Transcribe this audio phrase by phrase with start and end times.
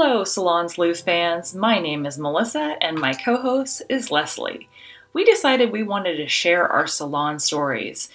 [0.00, 1.56] Hello, Salon Sleuth fans.
[1.56, 4.68] My name is Melissa, and my co host is Leslie.
[5.12, 8.08] We decided we wanted to share our salon stories.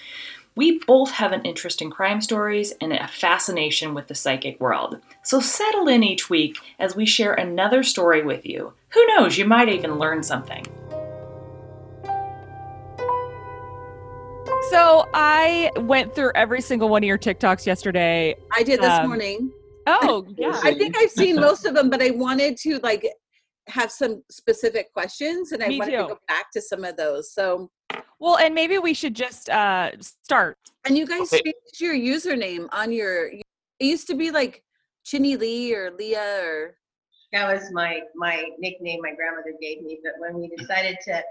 [0.56, 4.98] We both have an interest in crime stories and a fascination with the psychic world.
[5.24, 8.72] So settle in each week as we share another story with you.
[8.94, 10.66] Who knows, you might even learn something.
[14.72, 18.38] So I went through every single one of your TikToks yesterday.
[18.54, 19.52] I did this Um, morning.
[19.88, 20.60] Oh, yeah.
[20.64, 23.08] I think I've seen most of them, but I wanted to like
[23.68, 25.98] have some specific questions, and I Me wanted too.
[26.04, 27.34] to go back to some of those.
[27.34, 27.70] So,
[28.20, 30.58] Well, and maybe we should just uh start.
[30.86, 31.42] and you guys Okay.
[31.44, 33.28] changed your username on your.
[33.80, 34.64] It used to be like
[35.06, 36.78] Chinny Lee or Leah or
[37.34, 40.00] That was my my nickname my grandmother gave me.
[40.04, 41.22] But when we decided to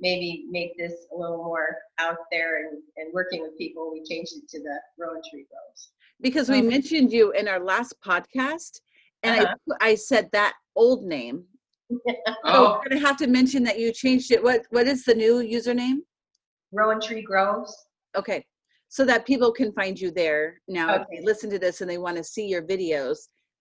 [0.00, 4.32] maybe make this a little more out there and, and working with people, we changed
[4.36, 5.90] it to the Rowan Tree Groves.
[6.22, 6.68] Because we Okay.
[6.68, 8.80] mentioned you in our last podcast,
[9.22, 9.54] and Uh-huh.
[9.80, 11.44] I I said that old name.
[12.26, 14.42] So Oh, we're gonna have to mention that you changed it.
[14.42, 15.98] What what is the new username?
[16.72, 17.74] Rowan Tree Groves.
[18.16, 18.44] Okay,
[18.88, 20.94] so that people can find you there now.
[20.94, 21.24] If they Okay.
[21.24, 23.18] listen to this and they want to see your videos,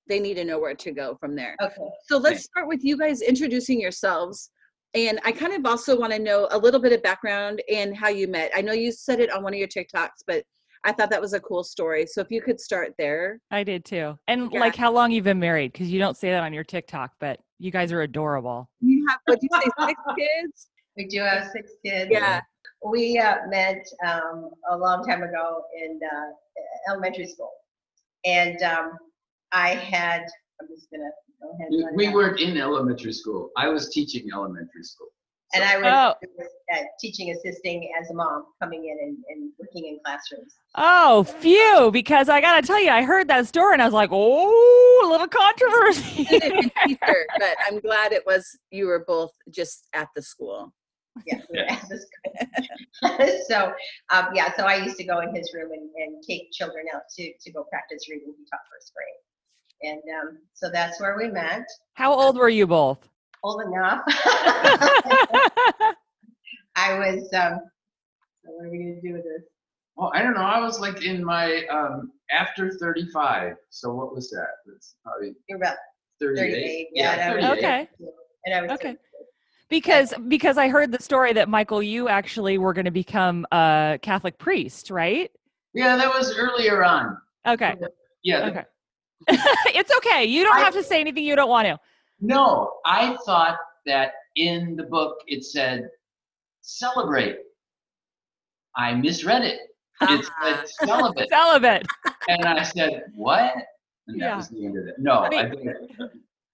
[0.07, 1.55] they need to know where to go from there.
[1.61, 1.89] Okay.
[2.07, 4.52] So let's start with you guys introducing yourselves.
[4.94, 8.09] And I kind of also want to know a little bit of background and how
[8.09, 8.52] you met.
[8.55, 10.44] I know you said it on one of your TikToks, but
[10.83, 12.05] I thought that was a cool story.
[12.07, 13.39] So if you could start there.
[13.51, 14.17] I did too.
[14.27, 14.59] And Yeah.
[14.59, 17.39] like how long you've been married because you don't say that on your TikTok, but
[17.59, 18.69] you guys are adorable.
[18.79, 20.69] You have, what you say, six kids?
[20.97, 22.09] We do have six kids.
[22.11, 22.41] Yeah.
[22.83, 27.51] We uh, met um, a long time ago in uh, elementary school.
[28.25, 28.93] And um,
[29.51, 30.21] I had,
[30.59, 31.11] I'm just going to
[31.43, 31.67] go ahead.
[31.69, 33.51] and we- run we weren't in elementary school.
[33.55, 35.09] I was teaching elementary school.
[35.53, 36.27] And I was, Oh.
[36.73, 40.55] uh, teaching assisting as a mom, coming in and, and working in classrooms.
[40.75, 44.09] Oh, phew, because I gotta tell you, I heard that story and I was like,
[44.11, 46.27] oh, a little controversy.
[46.31, 50.22] You didn't mean teacher, but I'm glad it was, you were both just at the
[50.22, 50.73] school.
[51.28, 53.28] Yeah, we were at the school.
[53.50, 53.73] so
[54.16, 57.01] um, yeah, so I used to go in his room and, and take children out
[57.18, 58.33] to, to go practice reading.
[58.38, 61.66] He taught first grade, and um, so that's where we met.
[61.95, 63.09] How old were you both?
[63.44, 64.03] Old enough.
[66.75, 67.28] I was.
[67.34, 67.59] Um,
[68.44, 69.44] so what are we gonna do with this?
[69.96, 70.41] Well, I don't know.
[70.41, 73.56] I was like in my um, after 35.
[73.69, 74.47] So what was that?
[74.66, 75.75] That's probably You're about
[76.19, 76.51] 38.
[76.53, 76.88] 38.
[76.94, 77.57] Yeah, and I was- 38.
[77.57, 77.90] Okay.
[78.46, 78.72] and I was.
[78.72, 78.88] Okay.
[78.90, 79.00] 32.
[79.69, 84.00] because because I heard the story that Michael, you actually were going to become a
[84.01, 85.31] Catholic priest, right?
[85.74, 87.18] Yeah, that was earlier on.
[87.47, 87.75] Okay.
[88.24, 88.47] Yeah.
[88.47, 88.63] Okay.
[89.74, 90.25] it's okay.
[90.25, 91.80] You don't have to say anything you don't want to.
[92.21, 95.89] No, I thought that in the book it said
[96.61, 97.37] celebrate.
[98.77, 99.59] I misread it.
[100.01, 101.29] It said celibate.
[101.29, 101.85] Celibate.
[102.29, 103.53] And I said, what?
[104.07, 104.35] And that Yeah.
[104.37, 104.95] was the end of it.
[104.99, 105.61] No, I I, think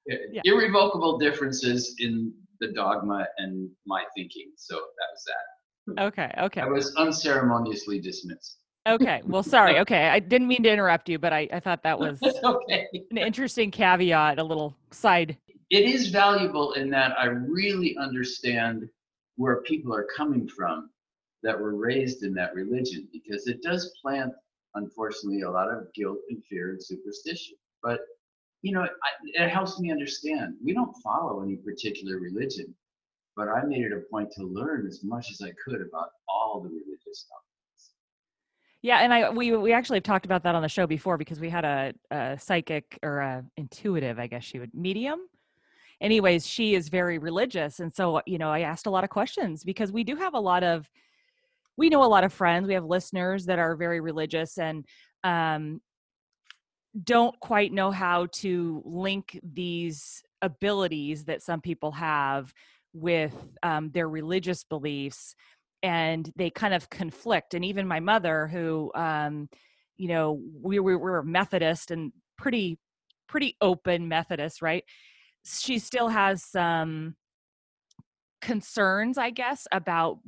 [0.07, 0.41] Yeah.
[0.45, 4.51] irrevocable differences in the dogma and my thinking.
[4.55, 6.03] So that was that.
[6.05, 6.33] Okay.
[6.45, 6.61] Okay.
[6.61, 8.57] I was unceremoniously dismissed.
[8.87, 9.21] Okay.
[9.25, 9.77] Well, sorry.
[9.79, 10.07] Okay.
[10.07, 12.87] I didn't mean to interrupt you, but I, I thought that was okay.
[13.11, 15.37] an interesting caveat, a little side.
[15.69, 18.89] It is valuable in that I really understand
[19.35, 20.89] where people are coming from
[21.43, 24.33] that were raised in that religion because it does plant,
[24.75, 27.55] unfortunately, a lot of guilt and fear and superstition.
[27.83, 27.99] But
[28.63, 28.87] you know,
[29.23, 30.55] it helps me understand.
[30.63, 32.73] We don't follow any particular religion,
[33.35, 36.59] but I made it a point to learn as much as I could about all
[36.61, 37.37] the religious stuff.
[38.81, 41.39] Yeah, and I we we actually have talked about that on the show before because
[41.39, 45.19] we had a, a psychic or a intuitive, I guess she would medium.
[45.99, 49.63] Anyways, she is very religious, and so you know, I asked a lot of questions
[49.63, 50.89] because we do have a lot of
[51.77, 54.85] we know a lot of friends, we have listeners that are very religious and
[55.23, 55.81] um
[57.03, 62.53] don't quite know how to link these abilities that some people have
[62.93, 63.33] with
[63.63, 65.35] um, their religious beliefs
[65.83, 69.47] and they kind of conflict and even my mother who um
[69.97, 72.79] you know we we were methodist and pretty
[73.27, 74.83] pretty open methodist right
[75.47, 77.15] she still has some
[78.41, 80.19] concerns i guess about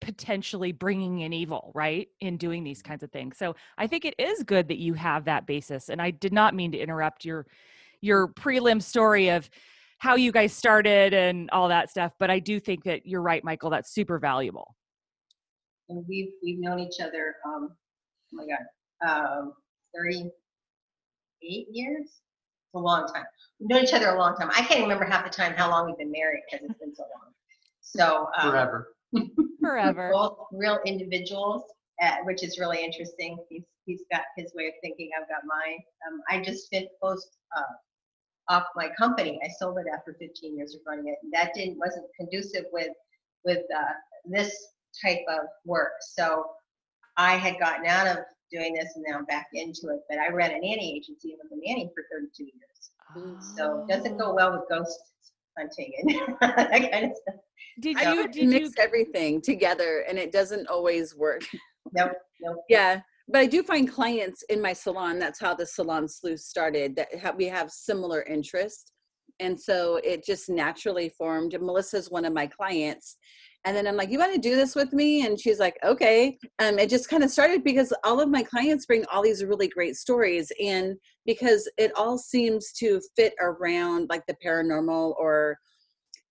[0.00, 3.36] potentially bringing in evil right in doing these kinds of things.
[3.38, 6.54] So i think it is good that you have that basis and i did not
[6.54, 7.46] mean to interrupt your
[8.02, 9.48] your prelim story of
[9.98, 13.42] how you guys started and all that stuff but i do think that you're right
[13.42, 14.76] michael that's super valuable.
[15.88, 17.76] And we've we've known each other um oh
[18.32, 19.52] my god um
[19.96, 22.02] 38 years?
[22.04, 22.25] it's
[22.76, 23.24] a long time
[23.58, 25.86] we've known each other a long time i can't remember half the time how long
[25.86, 27.32] we've been married because it's been so long
[27.80, 28.88] so um, Forever.
[29.60, 31.62] forever both real individuals
[32.02, 35.78] uh, which is really interesting he's he's got his way of thinking i've got mine
[36.06, 37.62] um, i just fit post uh,
[38.48, 39.38] off my company.
[39.44, 41.18] I sold it after 15 years of running it.
[41.22, 42.90] And that didn't wasn't conducive with
[43.44, 43.92] with uh,
[44.24, 44.68] this
[45.04, 45.92] type of work.
[46.00, 46.46] So
[47.16, 48.18] I had gotten out of
[48.52, 50.00] doing this and now I'm back into it.
[50.08, 53.42] But I ran a nanny agency and was a nanny for 32 years.
[53.56, 54.98] So it doesn't go well with ghost
[55.58, 57.40] hunting and that kind of stuff.
[57.80, 61.42] Did I you try to did mix you everything together and it doesn't always work.
[61.92, 62.56] Nope, nope.
[62.68, 65.18] Yeah, but I do find clients in my salon.
[65.18, 66.96] That's how the salon sleuth started.
[66.96, 68.92] That ha- we have similar interests,
[69.40, 71.54] and so it just naturally formed.
[71.54, 73.16] And Melissa's one of my clients,
[73.66, 76.38] and then I'm like, "You want to do this with me?" And she's like, "Okay."
[76.60, 79.68] Um, it just kind of started because all of my clients bring all these really
[79.68, 80.96] great stories, and
[81.26, 85.58] because it all seems to fit around like the paranormal or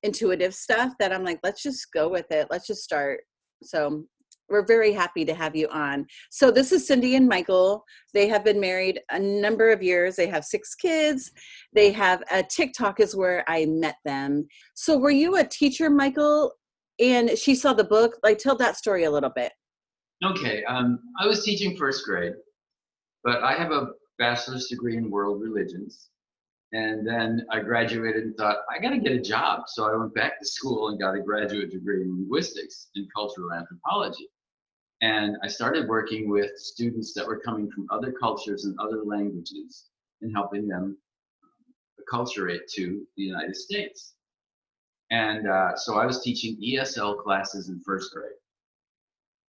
[0.01, 0.93] intuitive stuff.
[0.99, 2.47] That I'm like, let's just go with it.
[2.49, 3.21] Let's just start.
[3.63, 4.05] So
[4.49, 6.05] we're very happy to have you on.
[6.29, 7.83] So this is Cindy and Michael.
[8.13, 10.15] They have been married a number of years.
[10.15, 11.31] They have six kids.
[11.73, 14.47] They have a TikTok is where I met them.
[14.75, 16.51] So were you a teacher, Michael?
[16.99, 18.17] And she saw the book.
[18.23, 19.51] Like tell that story a little bit.
[20.23, 22.33] Okay, um, I was teaching first grade,
[23.23, 26.09] but I have a bachelor's degree in world religions.
[26.71, 29.63] And then I graduated and thought, I got to get a job.
[29.67, 33.53] So I went back to school and got a graduate degree in linguistics and cultural
[33.53, 34.27] anthropology.
[35.01, 39.85] And I started working with students that were coming from other cultures and other languages
[40.21, 40.97] and helping them
[42.01, 44.14] acculturate to the United States.
[45.11, 48.31] And uh, so I was teaching ESL classes in first grade.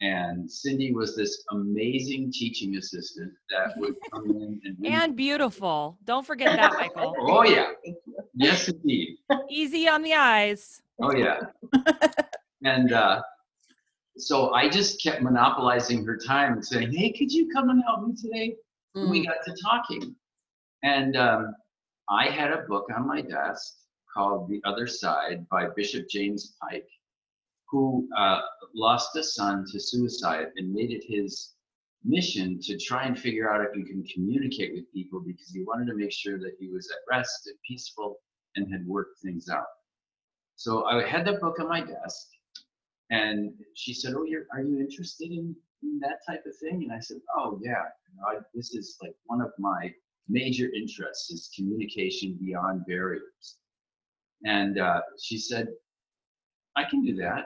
[0.02, 5.98] And Cindy was this amazing teaching assistant that would come in and and beautiful.
[6.04, 7.16] Don't forget that, Michael.
[7.22, 7.72] Oh yeah,
[8.34, 9.18] yes indeed.
[9.50, 10.82] Easy on the eyes.
[11.02, 11.40] Oh yeah.
[12.64, 13.22] and uh,
[14.18, 18.06] so I just kept monopolizing her time and saying, "Hey, could you come and help
[18.06, 18.56] me today?"
[18.96, 20.16] And we got to talking,
[20.84, 21.56] and um,
[22.10, 23.74] I had a book on my desk
[24.14, 26.90] called "The Other Side" by Bishop James Pike,
[27.70, 28.42] who uh,
[28.76, 31.54] lost a son to suicide and made it his
[32.04, 35.88] mission to try and figure out if he can communicate with people because he wanted
[35.88, 38.20] to make sure that he was at rest and peaceful
[38.56, 39.66] and had worked things out.
[40.56, 42.28] So I had that book on my desk,
[43.10, 46.92] and she said, "Oh, you're are you interested in, in that type of thing?" And
[46.92, 49.94] I said, "Oh yeah, you know, I, this is like one of my
[50.30, 53.58] major interests is communication beyond barriers."
[54.46, 55.68] And uh, she said,
[56.76, 57.46] "I can do that."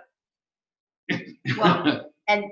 [1.58, 2.46] Well, And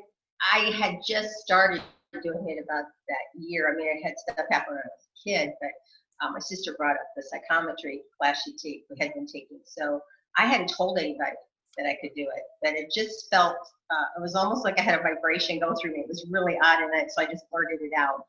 [0.54, 1.82] I had just started
[2.24, 3.72] doing it about that year.
[3.72, 6.76] I mean, I had stuff happen when I was a kid, but um, my sister
[6.78, 9.60] brought up the psychometry class she take, had been taking.
[9.66, 10.00] So
[10.38, 11.36] I hadn't told anybody
[11.78, 13.58] that I could do it, but it just felt,
[13.90, 16.00] uh, it was almost like I had a vibration go through me.
[16.00, 18.26] It was really odd in it, so I just blurted it out.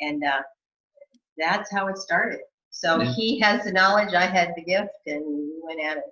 [0.00, 0.42] And uh,
[1.36, 2.40] that's how it started.
[2.74, 3.12] So Yeah.
[3.12, 6.04] he has the knowledge, I had the gift, and we went at it.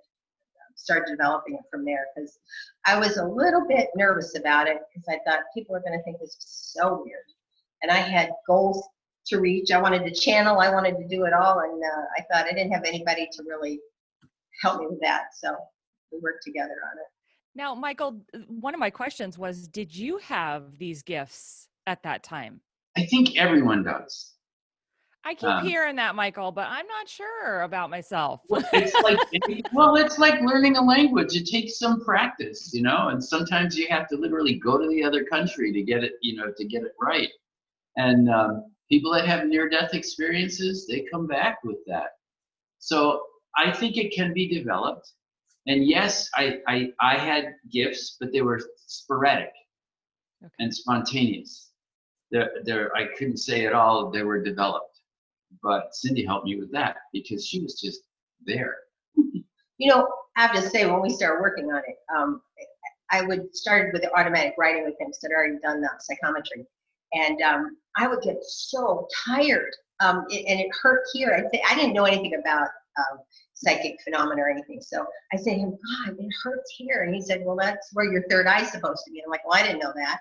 [0.75, 2.39] Started developing it from there because
[2.85, 6.03] I was a little bit nervous about it because I thought people are going to
[6.03, 7.25] think this is so weird.
[7.83, 8.87] And I had goals
[9.27, 9.71] to reach.
[9.71, 10.59] I wanted to channel.
[10.59, 11.59] I wanted to do it all.
[11.59, 13.79] And uh, I thought I didn't have anybody to really
[14.61, 15.35] help me with that.
[15.35, 15.55] So
[16.11, 17.07] we worked together on it.
[17.55, 22.61] Now, Michael, one of my questions was Did you have these gifts at that time?
[22.97, 24.32] I think everyone does.
[25.25, 28.41] I keep Um, hearing that, Michael, but I'm not sure about myself.
[28.49, 29.19] Well, it's like
[29.73, 31.35] well, it's like learning a language.
[31.35, 35.03] It takes some practice, you know, and sometimes you have to literally go to the
[35.03, 37.29] other country to get it, you know, to get it right.
[37.95, 42.09] And um, people that have near-death experiences, they come back with that.
[42.79, 43.23] So
[43.55, 45.09] I think it can be developed.
[45.67, 49.51] And yes, I I, I had gifts, but they were sporadic
[50.43, 50.51] Okay.
[50.59, 51.69] and spontaneous.
[52.31, 54.92] There, there, I couldn't say at all they were developed.
[55.61, 58.01] But Cindy helped me with that because she was just
[58.45, 58.75] there.
[59.77, 60.07] You know,
[60.37, 62.41] I have to say, when we started working on it, um,
[63.11, 66.65] I would start with the automatic writing with him because I'd already done the psychometry.
[67.13, 69.71] And um, I would get so tired.
[69.99, 71.33] Um, it, and it hurt here.
[71.33, 73.19] I, th- I didn't know anything about um,
[73.53, 74.81] psychic phenomena or anything.
[74.81, 77.03] So I said to him, God, it hurts here.
[77.03, 79.19] And he said, Well, that's where your third eye's supposed to be.
[79.19, 80.19] And I'm like, Well, I didn't know that.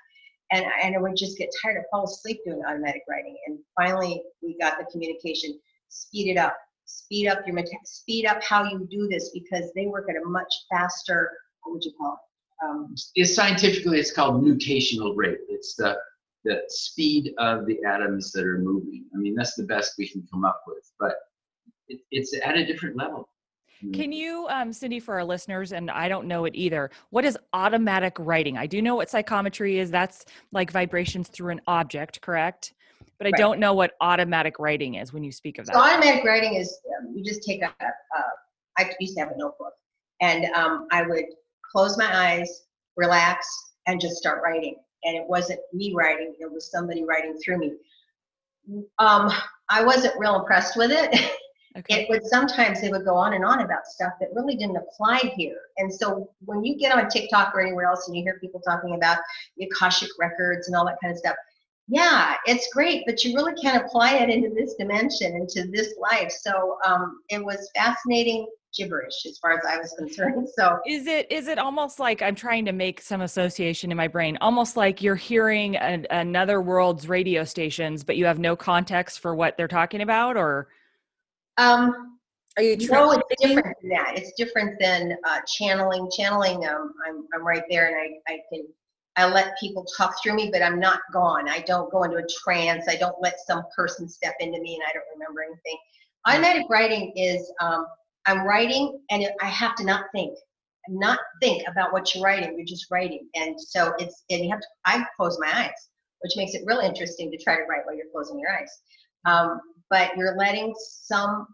[0.53, 1.79] And, I- and I would just get tired.
[1.79, 3.37] I'd fall asleep doing automatic writing.
[3.47, 8.65] And finally, we got the communication speed it up speed up your speed up how
[8.65, 11.31] you do this because they work at a much faster
[11.63, 15.39] what would you call it um, It's scientifically, it's called mutational rate.
[15.49, 15.99] It's the
[16.45, 19.05] the speed of the atoms that are moving.
[19.15, 21.15] I mean, that's the best we can come up with, but
[21.87, 23.29] it, it's at a different level.
[23.93, 27.37] Can you, um, Cindy, for our listeners, and I don't know it either, what is
[27.53, 28.57] automatic writing?
[28.57, 29.91] I do know what psychometry is.
[29.91, 32.75] That's like vibrations through an object, correct?
[33.19, 33.39] But I Right.
[33.39, 35.95] don't know what automatic writing is when you speak of so that.
[35.95, 38.23] automatic writing is um, you just take a, a
[38.79, 39.75] I used to have a notebook,
[40.21, 41.25] and um, I would
[41.71, 42.65] close my eyes,
[42.97, 43.47] relax,
[43.87, 44.77] and just start writing.
[45.05, 47.73] And it wasn't me writing; it was somebody writing through me.
[48.99, 49.31] Um,
[49.69, 51.33] I wasn't real impressed with it.
[51.77, 52.03] Okay.
[52.03, 55.33] it would sometimes they would go on and on about stuff that really didn't apply
[55.37, 55.59] here.
[55.79, 58.95] And so when you get on TikTok or anywhere else and you hear people talking
[58.95, 59.19] about
[59.57, 61.37] the Akashic records and all that kind of stuff,
[61.89, 66.31] yeah, it's great, but you really can't apply it into this dimension, into this life.
[66.31, 70.49] So um, it was fascinating gibberish as far as I was concerned.
[70.57, 74.09] So is it is it almost like I'm trying to make some association in my
[74.09, 79.21] brain, almost like you're hearing an, another world's radio stations, but you have no context
[79.21, 80.69] for what they're talking about, or
[81.59, 82.19] um,
[82.57, 84.17] Are you no, it's different than that.
[84.17, 86.11] It's different than uh, channeling.
[86.17, 88.67] Channeling, um, I'm I'm right there, and I I can
[89.17, 91.49] I let people talk through me, but I'm not gone.
[91.49, 92.87] I don't go into a trance.
[92.89, 95.79] I don't let some person step into me, and I don't remember anything.
[96.27, 97.87] Automatic writing is um,
[98.27, 100.39] I'm writing, and I have to not think,
[100.89, 102.57] not think about what you're writing.
[102.57, 104.67] You're just writing, and so it's and you have to.
[104.87, 105.89] I close my eyes,
[106.21, 108.71] which makes it real interesting to try to write while you're closing your eyes.
[109.25, 109.61] Um,
[109.93, 111.47] but you're letting some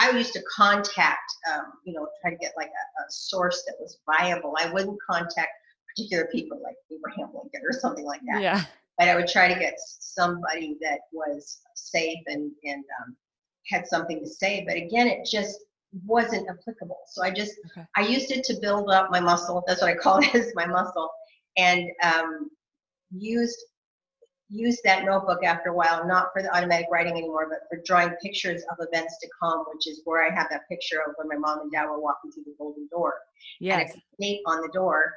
[0.00, 3.74] I used to contact, um, you know, try to get like a, a, source that
[3.80, 4.54] was viable.
[4.56, 5.50] I wouldn't contact
[5.88, 8.40] particular people like Abraham Lincoln or something like that.
[8.40, 8.62] yeah,
[8.96, 13.16] But I would try to get somebody that was safe and, and um,
[13.66, 14.64] had something to say.
[14.68, 15.58] But again, it just
[16.06, 17.00] wasn't applicable.
[17.08, 17.84] So I just, Okay.
[17.96, 19.64] I used it to build up my muscle.
[19.66, 21.10] That's what I call it is my muscle.
[21.56, 22.50] And um,
[23.10, 23.58] used
[24.48, 28.10] use that notebook after a while, not for the automatic writing anymore, but for drawing
[28.22, 31.36] pictures of events to come, which is where I have that picture of when my
[31.36, 33.14] mom and dad were walking through the golden door.
[33.60, 35.12] And yes, it's a date on the door.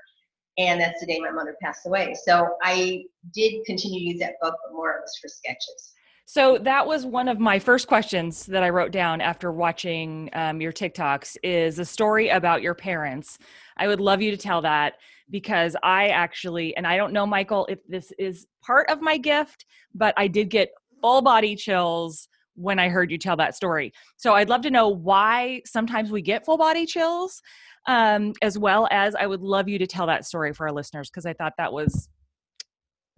[0.58, 2.14] And that's the day my mother passed away.
[2.26, 5.94] So I did continue to use that book, but more it was for sketches.
[6.32, 10.62] So that was one of my first questions that I wrote down after watching um,
[10.62, 13.38] your TikToks is a story about your parents.
[13.76, 14.94] I would love you to tell that
[15.30, 19.66] because I actually, and I don't know, Michael, if this is part of my gift,
[19.94, 20.70] but I did get
[21.02, 23.92] full body chills when I heard you tell that story.
[24.16, 27.42] So I'd love to know why sometimes we get full body chills,
[27.88, 31.10] um, as well as I would love you to tell that story for our listeners
[31.10, 32.08] because I thought that was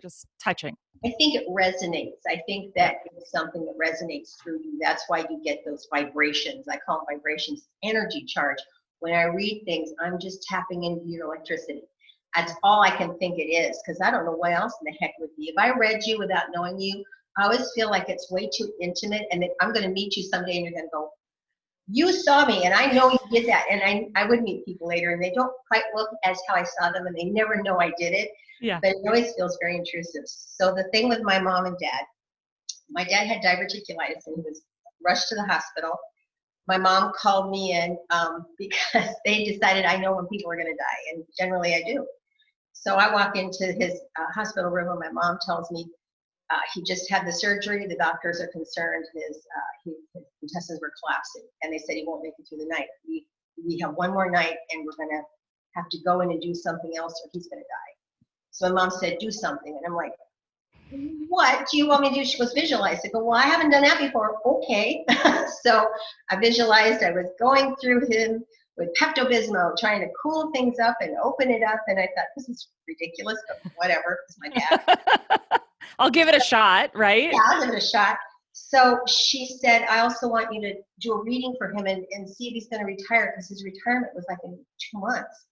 [0.03, 0.75] just touching.
[1.05, 2.21] I think it resonates.
[2.27, 4.77] I think that is something that resonates through you.
[4.81, 6.67] That's why you get those vibrations.
[6.67, 8.57] I call them vibrations, energy charge.
[8.99, 11.83] When I read things, I'm just tapping into your electricity.
[12.35, 14.97] That's all I can think it is because I don't know what else in the
[14.99, 15.45] heck would be.
[15.45, 17.03] If I read you without knowing you,
[17.37, 20.57] I always feel like it's way too intimate and I'm going to meet you someday
[20.57, 21.09] and you're going to go,
[21.87, 23.65] you saw me and I know you did that.
[23.69, 26.63] And I, I would meet people later and they don't quite look as how I
[26.63, 28.29] saw them and they never know I did it
[28.61, 28.79] Yeah.
[28.81, 30.23] but it always feels very intrusive.
[30.25, 32.03] So the thing with my mom and dad,
[32.89, 34.61] my dad had diverticulitis and he was
[35.05, 35.91] rushed to the hospital.
[36.67, 40.67] My mom called me in um, because they decided I know when people are going
[40.67, 42.07] to die, and generally I do.
[42.71, 45.85] So I walk into his uh, hospital room, and my mom tells me
[46.53, 47.87] uh, he just had the surgery.
[47.87, 52.23] The doctors are concerned his, uh, his intestines were collapsing, and they said he won't
[52.23, 52.87] make it through the night.
[53.07, 53.25] We
[53.65, 55.21] we have one more night, and we're to
[55.75, 57.93] have to go in and do something else, or he's to die.
[58.51, 59.75] So my mom said, do something.
[59.75, 60.13] And I'm like,
[61.27, 62.25] what do you want me to do?
[62.25, 62.99] She goes, visualize.
[63.03, 64.37] I go, well, I haven't done that before.
[64.45, 65.03] Okay.
[65.63, 65.87] so
[66.29, 68.43] I visualized I was going through him
[68.77, 71.79] with Pepto-Bismol, trying to cool things up and open it up.
[71.87, 74.19] And I thought, this is ridiculous, but whatever.
[74.27, 75.59] It's my dad.
[75.99, 77.31] I'll give it a shot, right?
[77.31, 78.17] yeah, I'll give it a shot.
[78.53, 82.29] So she said, I also want you to do a reading for him and, and
[82.29, 85.45] see if he's going to retire because his retirement was like in two months.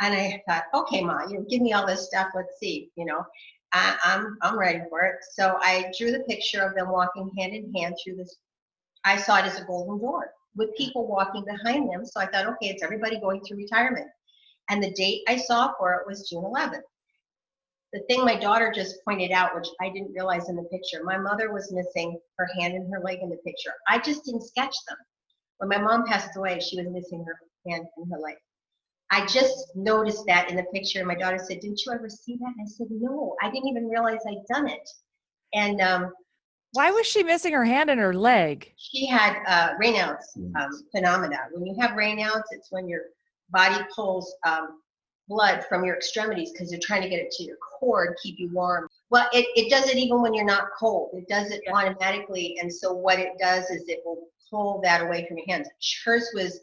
[0.00, 2.28] And I thought, okay, Ma, you give me all this stuff.
[2.34, 3.24] Let's see, you know,
[3.72, 5.16] I, I'm I'm ready for it.
[5.32, 8.36] So I drew the picture of them walking hand in hand through this.
[9.04, 12.04] I saw it as a golden door with people walking behind them.
[12.06, 14.06] So I thought, okay, it's everybody going through retirement.
[14.70, 16.82] And the date I saw for it was June 11th.
[17.94, 21.16] The thing my daughter just pointed out, which I didn't realize in the picture, my
[21.16, 23.72] mother was missing her hand and her leg in the picture.
[23.88, 24.96] I just didn't sketch them.
[25.58, 27.38] When my mom passed away, she was missing her
[27.70, 28.34] hand and her leg.
[29.12, 30.98] I just noticed that in the picture.
[30.98, 32.52] and My daughter said, Didn't you ever see that?
[32.58, 34.90] And I said, No, I didn't even realize I'd done it.
[35.52, 36.12] And um,
[36.72, 38.72] Why was she missing her hand and her leg?
[38.76, 41.38] she had uh, Raynaud's um, phenomena.
[41.52, 43.02] When you have Raynaud's, it's when your
[43.50, 44.80] body pulls um,
[45.28, 48.38] blood from your extremities because they're trying to get it to your core and keep
[48.38, 48.88] you warm.
[49.10, 51.10] Well, it, it does it even when you're not cold.
[51.14, 52.56] It does it automatically.
[52.60, 55.68] And so what it does is it will pull that away from your hands.
[56.04, 56.60] Hers was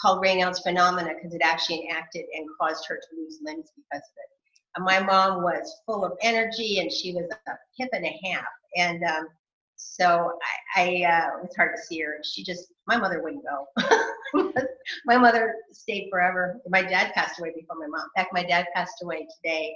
[0.00, 4.16] called Raynaud's phenomena because it actually enacted and caused her to lose limbs because of
[4.16, 4.30] it.
[4.76, 8.44] And my mom was full of energy and she was a hip and a half.
[8.76, 9.28] And um,
[9.76, 10.32] So
[10.76, 12.18] I, I uh, it was hard to see her.
[12.24, 14.52] She just, my mother wouldn't go.
[15.06, 16.60] my mother stayed forever.
[16.68, 18.08] My dad passed away before my mom.
[18.16, 19.74] In fact, my dad passed away today,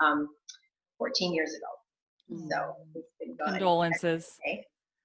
[0.00, 0.28] um,
[0.98, 2.46] 14 years ago.
[2.48, 3.54] So it's been gone.
[3.54, 4.38] Condolences.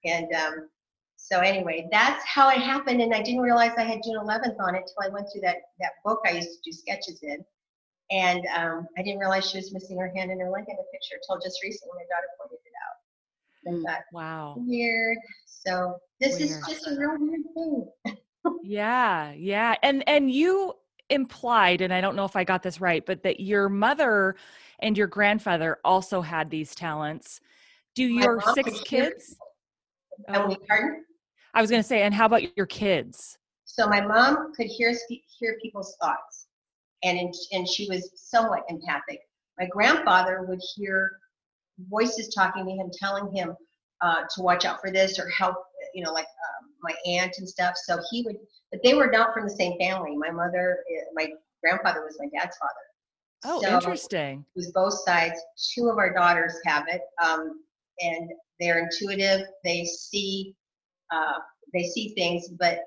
[0.05, 0.69] And um,
[1.15, 3.01] so anyway, that's how it happened.
[3.01, 5.57] And I didn't realize I had June 11th on it till I went through that,
[5.79, 7.43] that book I used to do sketches in.
[8.11, 10.85] And um, I didn't realize she was missing her hand and her leg in the
[10.93, 12.59] picture until just recently my daughter pointed
[13.65, 13.73] it out.
[13.75, 14.55] And thought, Wow.
[14.57, 15.17] weird.
[15.45, 17.87] So this is just a real weird thing.
[18.63, 19.75] Yeah, yeah.
[19.83, 20.73] And and you
[21.09, 24.35] implied, and I don't know if I got this right, but that your mother
[24.79, 27.41] and your grandfather also had these talents.
[27.95, 29.35] Do your six kids?
[30.27, 31.05] And Oh, we pardon?
[31.53, 33.37] I was going to say, and how about your kids?
[33.65, 34.93] So my mom could hear
[35.39, 36.47] hear people's thoughts,
[37.03, 39.19] and in, and she was somewhat empathic.
[39.59, 41.11] My grandfather would hear
[41.89, 43.55] voices talking to him, telling him
[44.01, 45.55] uh, to watch out for this or help,
[45.93, 47.75] you know, like um, my aunt and stuff.
[47.75, 48.37] So he would,
[48.71, 50.15] but they were not from the same family.
[50.17, 51.27] My mother, eh, my
[51.63, 52.73] grandfather was my dad's father.
[53.45, 54.45] Oh, So- interesting.
[54.55, 55.39] it was both sides.
[55.73, 57.61] Two of our daughters have it, um,
[57.99, 59.47] and they're intuitive.
[59.63, 60.55] They see,
[61.11, 61.39] uh,
[61.73, 62.79] they see things, but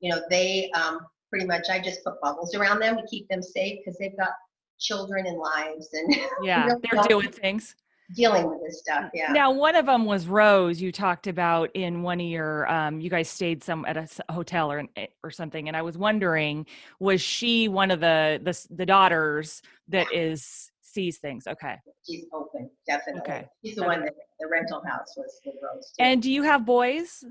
[0.00, 1.00] you know, they um,
[1.30, 1.68] pretty much.
[1.70, 4.30] I just put bubbles around them to keep them safe because they've got
[4.78, 7.74] children and lives and Yeah, they're doing things.
[8.14, 9.10] Dealing with this stuff.
[9.14, 9.32] Yeah.
[9.32, 10.80] Now, one of them was Rose.
[10.80, 14.70] You talked about in one of your, um, you guys stayed some at a hotel
[14.70, 14.84] or
[15.22, 16.66] or something, and I was wondering,
[17.00, 21.46] was she one of the the the daughters that is sees things?
[21.46, 21.76] Okay.
[22.08, 23.20] She's open, definitely.
[23.22, 23.48] Okay.
[23.64, 25.92] She's the one that the rental house was the rose.
[25.98, 26.04] too.
[26.04, 27.24] And do you have boys?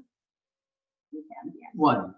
[1.11, 1.67] We have, yeah.
[1.75, 2.15] One.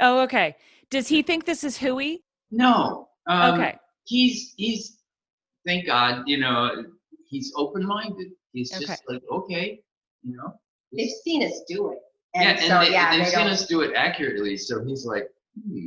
[0.00, 0.56] Oh, okay.
[0.90, 2.22] Does he think this is hooey?
[2.50, 3.08] No.
[3.26, 3.76] Um, Okay.
[4.04, 4.98] He's he's
[5.66, 6.70] thank God, you know,
[7.28, 8.28] he's open minded.
[8.52, 8.86] He's Okay.
[8.86, 9.80] just like, okay,
[10.22, 10.52] you know.
[10.96, 11.98] They've seen us do it,
[12.34, 13.50] yeah, and and so they, yeah, they've they seen don't.
[13.52, 14.56] us do it accurately.
[14.56, 15.28] So he's like,
[15.70, 15.86] hmm.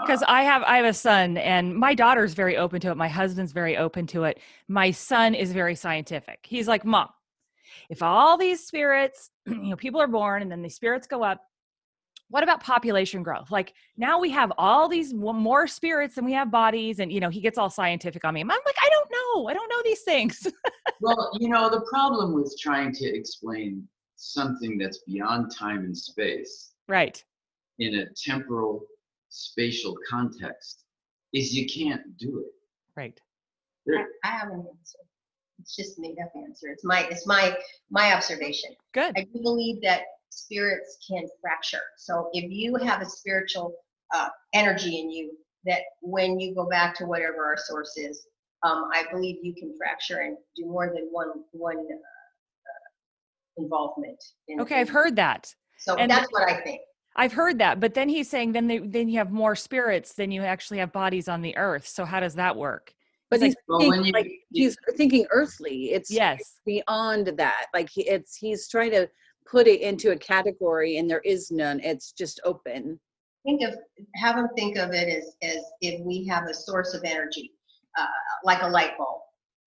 [0.00, 2.96] because Uh, I have I have a son and my daughter's very open to it.
[2.96, 4.40] My husband's very open to it.
[4.68, 6.38] My son is very scientific.
[6.44, 7.08] He's like, "Mom,
[7.90, 11.40] if all these spirits, you know, people are born and then the spirits go up,
[12.34, 13.52] what about population growth?
[13.52, 17.28] Like now we have all these more spirits than we have bodies and you know,
[17.28, 18.40] he gets all scientific on me.
[18.40, 19.48] I'm like, "I don't know.
[19.48, 20.44] I don't know these things."
[21.00, 26.72] well, you know, the problem with trying to explain something that's beyond time and space
[26.88, 27.24] right.
[27.78, 28.84] in a temporal
[29.28, 30.82] spatial context
[31.34, 32.52] is you can't do it.
[32.96, 33.20] Right.
[33.88, 34.98] I, I have an answer.
[35.60, 36.66] It's just made up answer.
[36.66, 37.56] It's my it's my
[37.92, 38.70] my observation.
[38.92, 39.12] Good.
[39.16, 40.00] I do believe that
[40.34, 41.82] spirits can fracture.
[41.96, 43.74] So if you have a spiritual
[44.14, 45.32] uh, energy in you,
[45.66, 48.26] that when you go back to whatever our source is,
[48.62, 54.22] um, I believe you can fracture and do more than one one uh, uh, involvement.
[54.48, 55.52] In, Okay, I've heard that.
[55.78, 56.80] So and- that's what I think.
[57.16, 60.32] I've heard that, but then he's saying then they, then you have more spirits than
[60.32, 61.86] you actually have bodies on the earth.
[61.86, 62.92] So how does that work?
[63.30, 65.92] But he's Well, thinking, you- like he's thinking earthly.
[65.92, 66.58] It's Yes.
[66.66, 67.66] beyond that.
[67.72, 69.08] Like he, it's he's trying to
[69.50, 71.80] put it into a category, and there is none.
[71.80, 72.98] It's just open.
[73.44, 73.76] think of
[74.16, 77.52] have them think of it as as if we have a source of energy
[77.98, 78.06] uh,
[78.44, 79.20] like a light bulb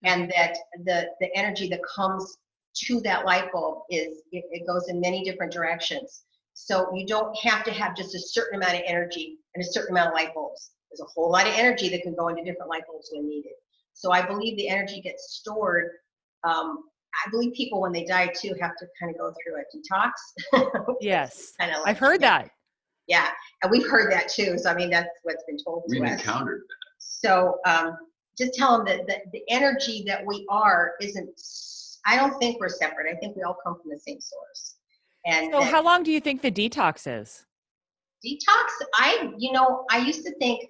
[0.04, 2.38] and that the the energy that comes
[2.76, 7.36] to that light bulb is it, it goes in many different directions so you don't
[7.38, 10.34] have to have just a certain amount of energy and a certain amount of light
[10.34, 13.28] bulbs there's a whole lot of energy that can go into different light bulbs when
[13.28, 13.54] needed
[13.94, 15.92] so i believe the energy gets stored
[16.44, 16.84] um,
[17.26, 20.12] i believe people when they die too have to kind of go through a detox
[21.02, 21.54] Yes.
[21.60, 22.50] kind of I've heard that.
[23.08, 23.30] yeah,
[23.64, 24.58] and we've heard that too.
[24.58, 26.20] So I mean, that's what's been told to We've us.
[26.20, 26.64] encountered
[27.00, 27.98] So um,
[28.38, 31.30] just tell them that, that the energy that we are isn't.
[32.06, 33.08] I don't think we're separate.
[33.14, 34.76] I think we all come from the same source.
[35.26, 37.46] And So that how long do you think the detox is?
[38.26, 38.68] detox.
[38.96, 40.66] I, you know, I used to think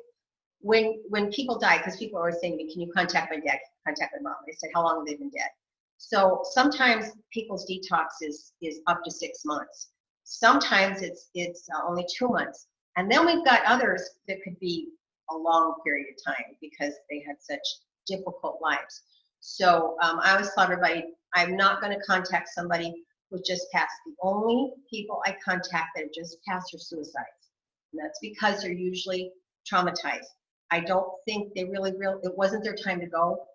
[0.60, 3.40] when when people die, because people are always saying to me, "Can you contact my
[3.40, 3.60] dad?
[3.86, 5.50] Contact my mom?" I said, "How long have they been dead?"
[5.98, 9.90] So sometimes people's detox is is up to six months.
[10.24, 14.90] Sometimes it's it's uh, only two months, and then we've got others that could be
[15.32, 17.62] a long period of time because they had such
[18.06, 19.02] difficult lives.
[19.40, 21.04] So um, I always tell everybody,
[21.36, 23.94] I'm not going to contact somebody who just passed.
[24.06, 27.50] The only people I contact that have just passed are suicides,
[27.92, 29.32] and that's because they're usually
[29.72, 30.28] traumatized.
[30.72, 32.20] I don't think they really real.
[32.24, 33.46] It wasn't their time to go.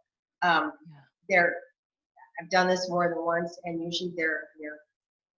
[0.42, 0.96] Um, Yeah.
[1.28, 1.54] They're.
[2.42, 4.78] I've done this more than once, and usually they're they're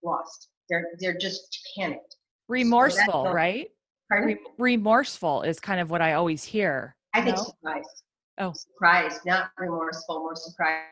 [0.02, 0.48] lost.
[0.68, 2.16] They're they're just panicked.
[2.48, 3.70] Remorseful, the- right?
[4.10, 6.94] Re- remorseful is kind of what I always hear.
[7.14, 7.44] I think no?
[7.44, 8.02] surprised.
[8.38, 8.52] Oh.
[8.52, 10.84] Surprised, not remorseful, more surprised.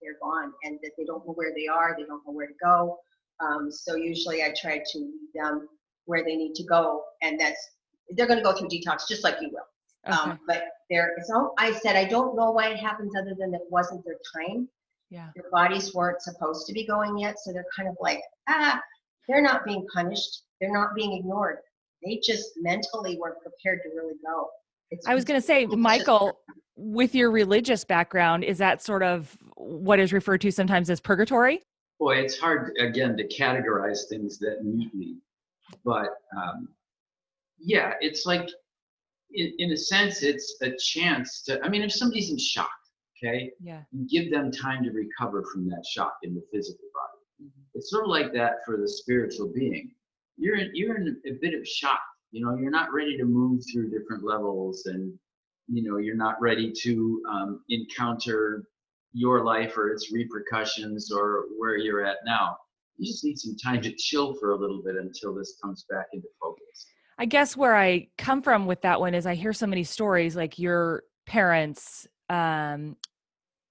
[0.00, 2.54] they're gone and that they don't know where they are, they don't know where to
[2.62, 2.98] go.
[3.40, 5.68] Um, so usually I try to lead them
[6.04, 7.70] where they need to go, and that's
[8.10, 9.66] they're going to go through detox just like you will.
[10.06, 10.30] Okay.
[10.30, 11.96] Um, but there all I said.
[11.96, 14.68] I don't know why it happens other than it wasn't their time.
[15.12, 15.28] Yeah.
[15.36, 18.80] Their bodies weren't supposed to be going yet, so they're kind of like ah,
[19.28, 20.44] they're not being punished.
[20.58, 21.58] They're not being ignored.
[22.02, 24.48] They just mentally weren't prepared to really go.
[24.90, 26.40] It's I was going to say, Michael,
[26.76, 31.60] with your religious background, is that sort of what is referred to sometimes as purgatory?
[32.00, 35.18] Boy, it's hard again to categorize things that neatly,
[35.84, 36.68] but um,
[37.58, 38.48] yeah, it's like
[39.34, 41.62] in, in a sense, it's a chance to.
[41.62, 42.70] I mean, if somebody's in shock,
[43.22, 43.82] okay, Yeah.
[43.90, 47.50] you give them time to recover from that shock in the physical body.
[47.74, 49.94] It's sort of like that for the spiritual being.
[50.36, 52.00] You're in, you're in a bit of shock.
[52.30, 55.18] You know, you're not ready to move through different levels, and
[55.68, 58.64] you know, you're not ready to um, encounter
[59.12, 62.56] your life or its repercussions or where you're at now.
[62.96, 66.06] You just need some time to chill for a little bit until this comes back
[66.12, 66.86] into focus.
[67.18, 70.34] I guess where I come from with that one is I hear so many stories
[70.34, 72.96] like your parents, um,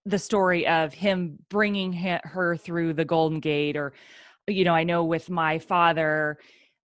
[0.05, 3.93] the story of him bringing her through the Golden Gate, or,
[4.47, 6.37] you know, I know with my father,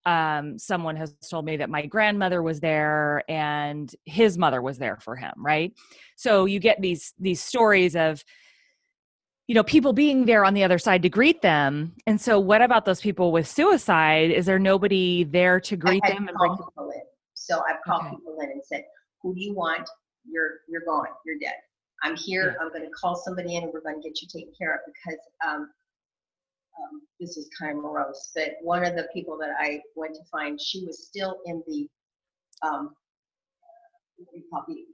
[0.06, 4.98] um, someone has told me that my grandmother was there and his mother was there
[5.02, 5.74] for him, right?
[6.16, 8.24] So you get these these stories of
[9.48, 12.62] you know people being there on the other side to greet them and so what
[12.64, 16.90] about those people with suicide is there nobody there to greet them and bring people
[16.90, 17.02] in.
[17.36, 18.16] So I've called Okay.
[18.16, 18.84] people in and said,
[19.22, 19.88] "Who do you want?
[20.28, 21.08] You're you're gone.
[21.26, 21.56] You're dead.
[22.04, 22.58] I'm here.
[22.62, 24.80] I'm going to call somebody in, and we're going to get you taken care of
[24.86, 25.70] because um,
[26.80, 30.22] um, this is kind of morose." But one of the people that I went to
[30.32, 31.88] find, she was still in the
[32.62, 32.96] um,
[34.18, 34.86] what do you call the,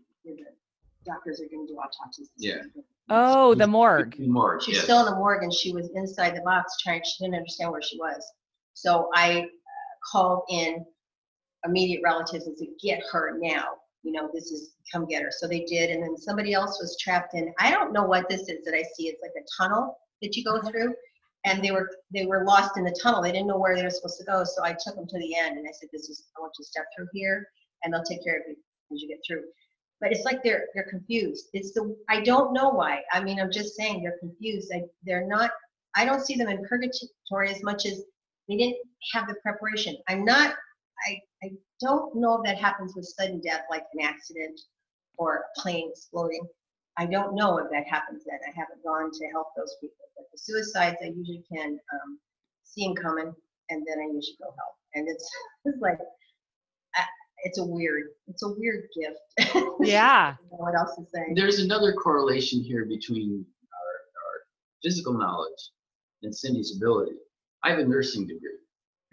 [1.06, 2.30] doctors are going to do autopsies.
[2.38, 2.62] Yeah.
[2.72, 2.84] stuff.
[3.10, 4.62] oh the morgue More.
[4.62, 4.84] She's yes.
[4.84, 7.82] still in the morgue and she was inside the box trying, she didn't understand where
[7.82, 8.24] she was.
[8.74, 9.46] So I uh,
[10.12, 10.86] called in
[11.66, 13.66] immediate relatives and said, get her now.
[14.04, 15.32] You know, this is, come get her.
[15.32, 15.92] So they did.
[15.92, 18.84] And then somebody else was trapped in, I don't know what this is that I
[18.96, 19.08] see.
[19.08, 20.70] It's like a tunnel that you go uh-huh.
[20.70, 20.96] through.
[21.44, 23.22] And they were, they were lost in the tunnel.
[23.22, 24.44] They didn't know where they were supposed to go.
[24.44, 26.64] So I took them to the end and I said, this is, I want you
[26.64, 27.48] to step through here
[27.84, 28.56] and they'll take care of you
[28.94, 29.44] as you get through
[30.02, 31.50] but it's like they're they're confused.
[31.54, 33.02] It's the I don't know why.
[33.14, 34.72] I mean, I'm just saying they're confused.
[34.76, 35.52] I, they're not.
[35.96, 38.04] I don't see them in purgatory as much as
[38.50, 38.78] they didn't
[39.14, 39.96] have the preparation.
[40.10, 40.56] I'm not.
[41.08, 44.60] I I don't know if that happens with sudden death, like an accident
[45.18, 46.48] or a plane exploding.
[46.98, 48.40] I don't know if that happens then.
[48.46, 50.06] I haven't gone to help those people.
[50.16, 52.20] But the suicides, I usually can um,
[52.64, 53.34] see them coming,
[53.70, 54.76] and then I usually go help.
[54.96, 55.30] And it's
[55.66, 55.98] it's like
[56.96, 57.04] I,
[57.44, 59.56] it's a weird it's a weird gift.
[59.82, 61.34] yeah I don't know what else to say?
[61.36, 63.88] There's another correlation here between our,
[64.24, 64.42] our
[64.84, 65.72] physical knowledge
[66.24, 67.16] and Cindy's ability.
[67.64, 68.58] I have a nursing degree,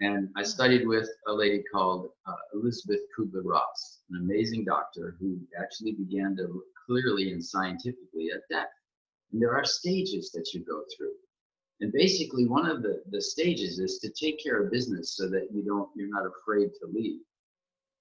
[0.01, 5.37] and I studied with a lady called uh, Elizabeth Kubler Ross, an amazing doctor who
[5.59, 8.69] actually began to look clearly and scientifically at death.
[9.33, 11.13] And there are stages that you go through.
[11.81, 15.49] And basically, one of the, the stages is to take care of business so that
[15.53, 17.19] you don't you're not afraid to leave.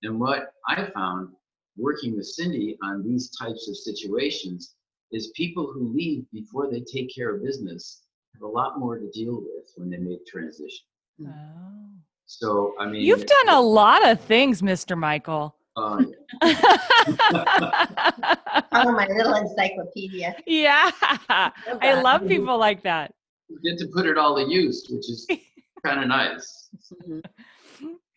[0.02, 1.30] And what I found
[1.76, 4.74] working with Cindy on these types of situations
[5.10, 8.02] is people who leave before they take care of business
[8.34, 10.86] have a lot more to deal with when they make transition.
[11.26, 11.30] Oh.
[12.26, 16.02] So I mean, you've done a lot of things mr michael Uh,
[16.40, 16.42] Oh,
[18.92, 20.34] my little encyclopedia.
[20.46, 20.90] yeah
[21.30, 21.52] Love
[21.82, 23.12] i love people like that
[23.48, 25.26] you get to put it all to use, which is
[25.86, 26.68] kind of nice.
[27.08, 27.22] Mhm.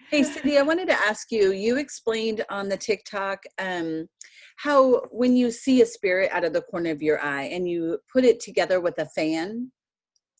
[0.10, 4.10] Hey, Cindy, I wanted to ask you, you explained on the TikTok um,
[4.58, 7.98] how when you see a spirit out of the corner of your eye and you
[8.12, 9.72] put it together with a fan.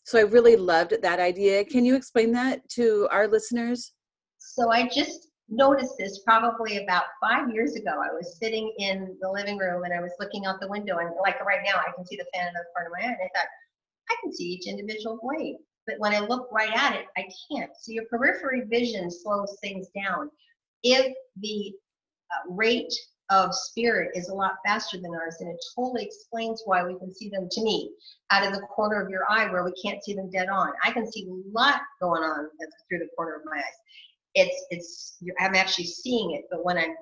[0.04, 1.64] So I really loved that idea.
[1.64, 3.94] Can you explain that to our listeners?
[4.38, 7.92] So I just noticed this probably about five years ago.
[7.92, 11.12] I was sitting in the living room and I was looking out the window, and
[11.22, 13.18] like right now, I can see the fan in the part of my eye, and
[13.22, 13.48] I thought,
[14.10, 15.58] I can see each individual blade.
[15.88, 17.72] But when I look right at it, I can't.
[17.80, 20.30] So your periphery vision slows things down.
[20.84, 21.74] If the
[22.32, 22.94] uh, rate
[23.32, 27.14] of spirit is a lot faster than ours, and it totally explains why we can
[27.14, 27.92] see them to me
[28.30, 30.72] out of the corner of your eye where we can't see them dead on.
[30.84, 32.50] I can see a lot going on
[32.90, 33.64] through the corner of my eyes.
[34.36, 36.94] It's it's I'm actually seeing it, but when I'm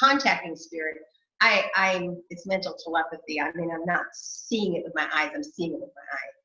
[0.00, 0.96] contacting spirit,
[1.40, 3.40] I I'm it's mental telepathy.
[3.40, 5.30] I mean, I'm not seeing it with my eyes.
[5.34, 6.35] I'm seeing it with my eye.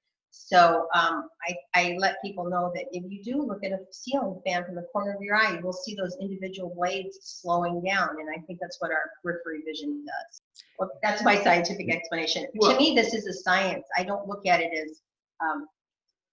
[0.47, 4.41] So um, I, I let people know that if you do look at a ceiling
[4.45, 8.09] fan from the corner of your eye, you will see those individual blades slowing down.
[8.19, 10.41] And I think that's what our periphery vision does.
[10.77, 12.47] Well, that's my scientific explanation.
[12.55, 13.85] Well- to me, this is a science.
[13.97, 15.01] I don't look at it as
[15.41, 15.67] um,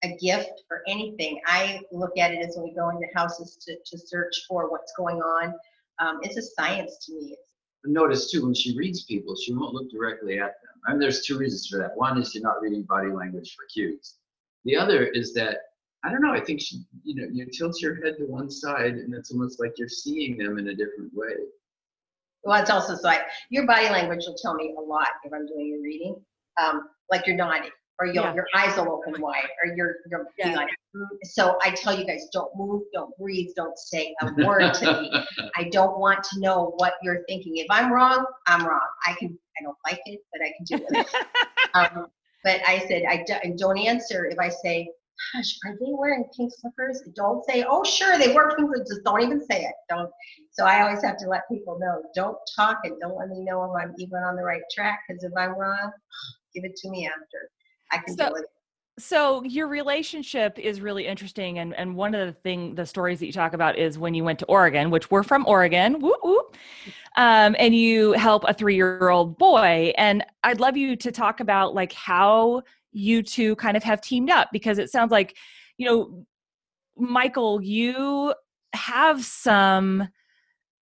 [0.03, 1.40] a gift or anything.
[1.47, 4.92] I look at it as when we go into houses to, to search for what's
[4.97, 5.55] going on.
[5.99, 7.37] Um, it's a science to me.
[7.85, 10.81] Notice too, when she reads people, she won't look directly at them.
[10.87, 11.97] I mean, there's two reasons for that.
[11.97, 14.17] One is you're not reading body language for cues.
[14.64, 15.59] The other is that
[16.05, 16.33] I don't know.
[16.33, 19.59] I think she, you know, you tilt your head to one side, and it's almost
[19.61, 21.35] like you're seeing them in a different way.
[22.45, 25.47] Well, it's also so I, your body language will tell me a lot if I'm
[25.47, 26.17] doing your reading.
[26.62, 28.35] Um, like you're nodding, or you'll, Yeah.
[28.35, 30.55] your eyes will open wide, or you're you're Yeah.
[30.55, 30.69] like.
[31.25, 35.13] So I tell you guys, don't move, don't breathe, don't say a word to me.
[35.57, 37.57] I don't want to know what you're thinking.
[37.59, 38.89] If I'm wrong, I'm wrong.
[39.07, 39.39] I can.
[39.61, 41.09] I don't like it, but I can do it.
[41.75, 42.07] um,
[42.45, 44.89] but I said I do, and don't answer if I say,
[45.35, 49.05] "Gosh, are they wearing pink slippers?" Don't say, "Oh, sure, they wear pink slippers." Just
[49.05, 49.75] don't even say it.
[49.89, 50.11] Don't.
[50.53, 52.03] So I always have to let people know.
[52.15, 55.01] Don't talk and don't let me know if I'm even on the right track.
[55.09, 55.91] Because if I'm wrong,
[56.55, 57.51] give it to me after.
[57.92, 58.48] I can So- deal with it.
[59.03, 63.27] so your relationship is really interesting and and one of the thing the stories that
[63.27, 66.57] you talk about is when you went to oregon which we're from oregon whoop, whoop,
[67.16, 71.92] um, and you help a three-year-old boy and i'd love you to talk about like
[71.92, 75.37] how you two kind of have teamed up because it sounds like
[75.77, 76.27] you know
[76.96, 78.35] michael you
[78.72, 80.09] have some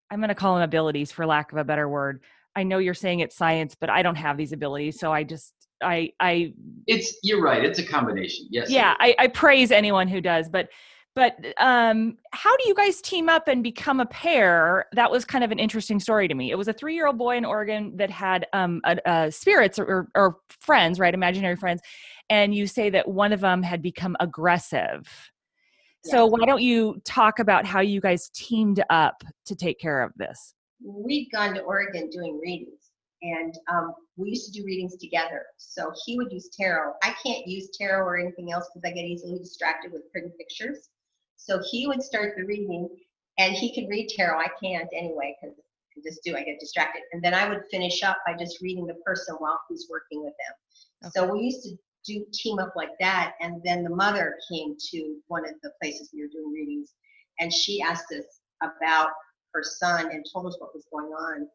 [0.09, 2.21] i'm going to call them abilities for lack of a better word
[2.55, 5.53] i know you're saying it's science but i don't have these abilities so i just
[5.83, 6.53] i i
[6.87, 7.63] It's you're right.
[7.63, 8.47] It's a combination.
[8.49, 8.69] Yes.
[8.69, 8.95] yeah.
[8.99, 10.69] I, I praise anyone who does but
[11.15, 15.43] but um how do you guys team up and become a pair that was kind
[15.43, 18.45] of an interesting story to me it was a three-year-old boy in oregon that had
[18.53, 21.81] um a, a spirits or, or friends right imaginary friends
[22.29, 25.07] and you say that one of them had become aggressive
[26.03, 26.31] so Yes.
[26.31, 30.53] why don't you talk about how you guys teamed up to take care of this
[30.83, 32.84] we'd gone to Oregon doing readings,
[33.25, 35.45] and um, we used to do readings together.
[35.57, 36.93] So he would use tarot.
[37.03, 40.89] I can't use tarot or anything else because I get easily distracted with pretty pictures.
[41.35, 42.89] So he would start the reading,
[43.37, 44.39] and he could read tarot.
[44.39, 46.35] I can't anyway because I just do.
[46.35, 49.59] I get distracted, and then I would finish up by just reading the person while
[49.69, 51.11] he's working with them.
[51.11, 55.17] So we used to do team up like that, and then the mother came to
[55.27, 56.93] one of the places we were doing readings,
[57.39, 58.25] and she asked us
[58.61, 59.09] about
[59.53, 61.47] her son and told us what was going on,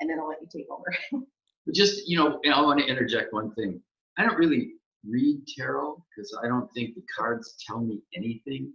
[0.00, 1.24] and then I'll let you take over.
[1.66, 3.78] But just you know, and I want to interject one thing.
[4.16, 4.72] I don't really
[5.06, 8.72] read tarot because I don't think the cards tell me anything.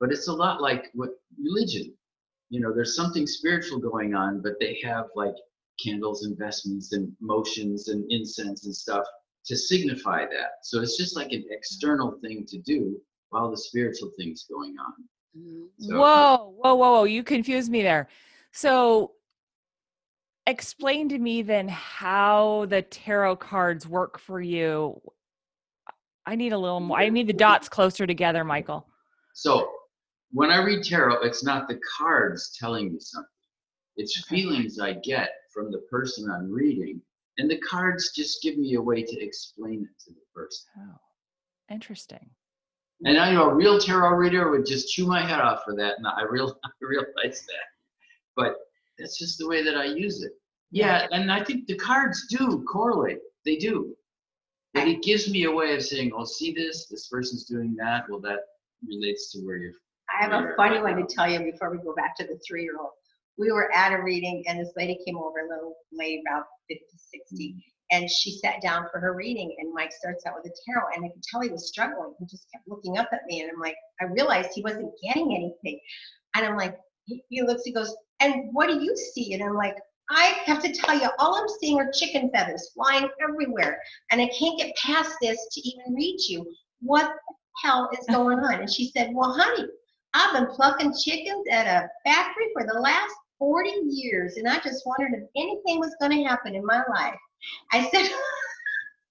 [0.00, 1.94] But it's a lot like what religion.
[2.50, 5.36] You know, there's something spiritual going on, but they have like
[5.82, 9.04] candles and vestments and motions and incense and stuff
[9.46, 10.64] to signify that.
[10.64, 14.94] So it's just like an external thing to do while the spiritual thing's going on.
[15.38, 15.64] Mm-hmm.
[15.78, 18.06] So- uh, whoa whoa whoa whoa you confused me there
[18.52, 19.12] so
[20.46, 25.00] explain to me then how the tarot cards work for you
[26.26, 28.86] i need a little more i need the dots closer together michael
[29.34, 29.70] So
[30.32, 33.28] when I read tarot, it's not the cards telling me something.
[33.96, 34.36] It's Okay.
[34.36, 37.02] feelings I get from the person I'm reading.
[37.38, 40.70] And the cards just give me a way to explain it to the person.
[40.78, 40.98] oh
[41.70, 42.30] interesting
[43.04, 45.98] And I know a real tarot reader would just chew my head off for that.
[45.98, 47.66] And I, real, I realize that.
[48.36, 48.56] But
[48.98, 50.32] that's just the way that I use it.
[50.70, 53.18] Yeah, and I think the cards do correlate.
[53.44, 53.94] They do.
[54.74, 56.86] But it gives me a way of saying, oh, see this?
[56.86, 58.04] This person's doing that.
[58.08, 58.40] Well, that
[58.86, 59.74] relates to where you're
[60.12, 62.90] I have a funny one to tell you before we go back to the three-year-old.
[63.38, 66.84] We were at a reading, and this lady came over, a little lady, about 50,
[66.94, 67.58] 60, mm-hmm.
[67.96, 69.54] and she sat down for her reading.
[69.58, 72.14] And Mike starts out with a tarot, and I could tell he was struggling.
[72.18, 75.34] He just kept looking up at me, and I'm like, I realized he wasn't getting
[75.34, 75.80] anything.
[76.34, 79.34] And I'm like, he, he looks, he goes, and what do you see?
[79.34, 79.76] And I'm like,
[80.10, 83.80] I have to tell you, all I'm seeing are chicken feathers flying everywhere,
[84.10, 86.46] and I can't get past this to even reach you.
[86.80, 88.60] What the hell is going on?
[88.60, 89.66] And she said, Well, honey,
[90.14, 94.86] I've been plucking chickens at a factory for the last 40 years, and I just
[94.86, 97.18] wondered if anything was going to happen in my life.
[97.72, 98.08] I said,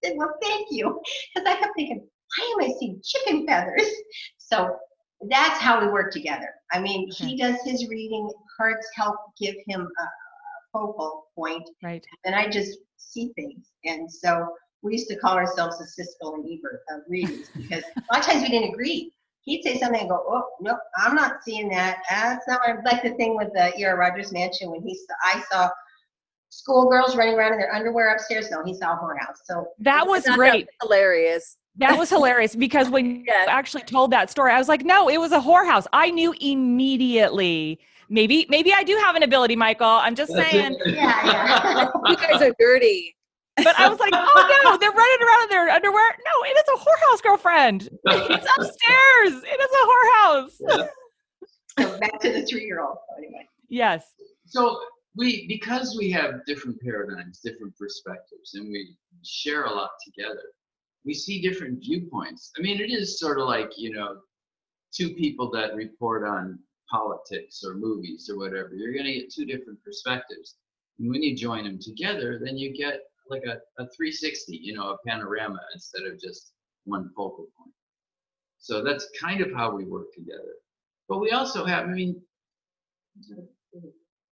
[0.03, 1.01] said Well, thank you.
[1.33, 3.89] Because I kept thinking, why am I seeing chicken feathers?
[4.37, 4.77] So
[5.29, 6.49] that's how we work together.
[6.71, 10.05] I mean, he does his reading, cards help give him a
[10.71, 13.71] focal point, right and I just see things.
[13.85, 14.47] And so
[14.81, 18.25] we used to call ourselves the Siskel and Ebert of readings because a lot of
[18.25, 19.11] times we didn't agree.
[19.43, 22.03] He'd say something and go, "Oh, no, I'm not seeing that.
[22.09, 23.97] That's not what I'm-" like the thing with the E.R.
[23.97, 25.69] Rogers Mansion when he saw, I saw
[26.49, 28.51] schoolgirls running around in their underwear upstairs.
[28.51, 29.37] No, he saw a whorehouse.
[29.45, 31.57] So that was great hilarious.
[31.77, 33.45] That was hilarious because when Yes.
[33.47, 35.87] you actually told that story, I was like, no, it was a whorehouse.
[35.93, 37.79] I knew immediately.
[38.09, 39.87] Maybe, maybe I do have an ability, Michael.
[39.87, 40.77] I'm just saying.
[40.85, 41.87] Yeah, yeah.
[42.07, 43.15] You guys are dirty.
[43.57, 46.03] But I was like, oh no, they're running around in their underwear.
[46.25, 47.89] No, it is a whorehouse, girlfriend.
[48.05, 49.43] It's upstairs.
[49.43, 50.87] It is a whorehouse.
[51.79, 52.97] So back to the three-year-old.
[53.17, 53.47] Anyway.
[53.69, 54.13] Yes.
[54.45, 54.79] So
[55.15, 60.41] we, because we have different paradigms, different perspectives, and we share a lot together,
[61.05, 62.51] we see different viewpoints.
[62.57, 64.17] I mean, it is sort of like, you know,
[64.93, 66.59] two people that report on
[66.89, 68.71] politics or movies or whatever.
[68.73, 70.55] You're going to get two different perspectives.
[70.99, 74.89] And when you join them together, then you get like a, a 360, you know,
[74.89, 76.51] a panorama instead of just
[76.85, 77.73] one focal point.
[78.59, 80.55] So that's kind of how we work together.
[81.09, 82.21] But we also have, I mean,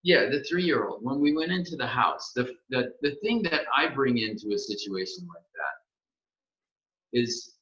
[0.04, 1.04] yeah, the three-year-old.
[1.04, 4.58] When we went into the house, the the the thing that I bring into a
[4.58, 5.44] situation like
[7.14, 7.56] is,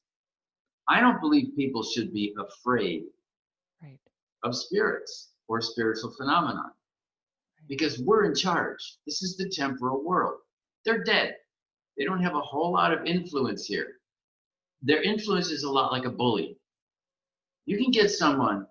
[0.88, 3.04] I don't believe people should be afraid
[3.82, 3.98] Right.
[4.42, 6.72] of spirits or spiritual phenomenon
[7.68, 8.98] because we're in charge.
[9.06, 10.40] This is the temporal world.
[10.84, 11.36] They're dead.
[11.96, 14.00] They don't have a whole lot of influence here.
[14.82, 16.56] Their influence is a lot like a bully.
[17.66, 18.66] You can get someone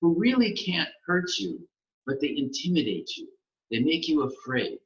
[0.00, 1.68] who really can't hurt you,
[2.06, 3.28] but they intimidate you.
[3.70, 4.78] They make you afraid.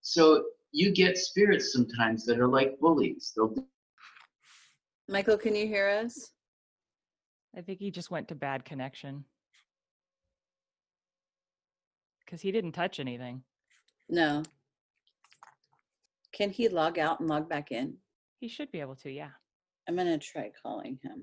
[0.00, 3.32] So you get spirits sometimes that are like bullies.
[3.36, 3.54] They'll
[5.10, 6.30] Michael, can you hear us?
[7.58, 9.24] I think he just went to bad connection.
[12.24, 13.42] Because he didn't touch anything.
[14.08, 14.44] No.
[16.32, 17.96] Can he log out and log back in?
[18.38, 19.30] He should be able to, yeah.
[19.88, 21.22] I'm gonna try calling him.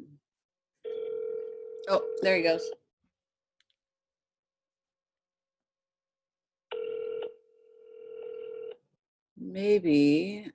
[1.87, 2.69] Oh, there he goes.
[9.37, 10.51] Maybe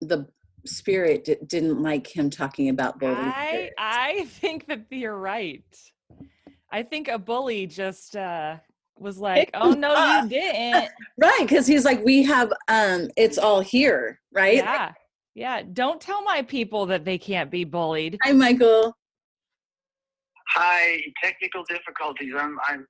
[0.00, 0.28] the
[0.68, 3.18] spirit di- didn't like him talking about bullying.
[3.18, 3.74] I spirits.
[3.78, 5.64] I think that you're right.
[6.70, 8.56] I think a bully just uh
[8.98, 13.38] was like, "Oh no, up." you didn't." Right, because he's like, we have um, it's
[13.38, 14.56] all here, right?
[14.56, 14.92] yeah.
[15.34, 18.18] Yeah, don't tell my people that they can't be bullied.
[18.24, 18.92] Hi, Michael.
[20.54, 22.32] Hi, technical difficulties.
[22.36, 22.86] I'm I'm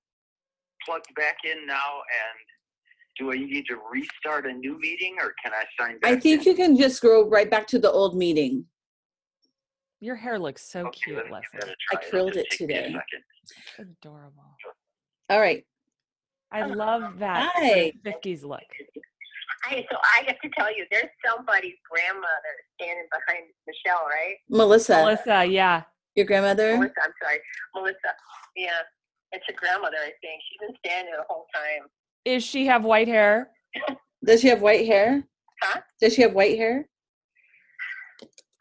[0.86, 2.38] plugged back in now, and
[3.18, 6.10] do I need to restart a new meeting, or can I sign back?
[6.12, 6.52] I think in?
[6.52, 8.64] you can just go right back to the old meeting.
[10.00, 11.58] Your hair looks so Okay, cute, let me give Leslie.
[11.60, 11.98] that a I.
[12.00, 12.96] It'll curled it take me a today.
[13.78, 14.44] Adorable.
[15.30, 15.64] All right.
[16.50, 17.92] I love that Hi.
[18.06, 18.60] 50s look.
[19.64, 24.36] Hi, so I have to tell you, there's somebody's grandmother standing behind Michelle, right?
[24.48, 25.82] Melissa, Melissa, yeah.
[26.14, 26.76] your grandmother?
[26.78, 27.38] Melissa, I'm sorry,
[27.74, 28.10] Melissa.
[28.56, 28.70] Yeah,
[29.32, 30.40] it's her grandmother, I think.
[30.48, 31.88] She's been standing the whole time.
[32.24, 33.50] Is she have white hair?
[34.24, 35.24] Does she have white hair?
[35.62, 35.80] Huh?
[36.00, 36.88] Does she have white hair?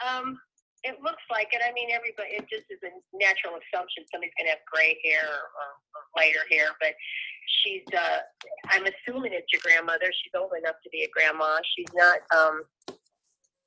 [0.05, 0.39] Um,
[0.83, 1.61] it looks like it.
[1.67, 5.25] I mean, everybody, it just is a natural assumption somebody's going to have gray hair
[5.25, 6.93] or, or lighter hair, but
[7.61, 8.19] she's, uh,
[8.69, 10.07] I'm assuming it's your grandmother.
[10.23, 11.57] She's old enough to be a grandma.
[11.75, 12.61] She's not, um,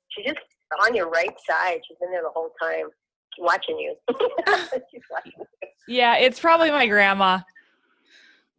[0.09, 0.39] she's just
[0.81, 1.81] on your right side.
[1.87, 2.87] She's been there the whole time
[3.39, 3.95] watching you.
[4.91, 5.45] She's watching you.
[5.87, 7.39] Yeah, it's probably my grandma.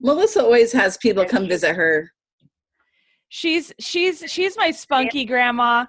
[0.02, 2.10] Melissa always has people come visit her.
[3.28, 5.86] She's she's she's my spunky grandma.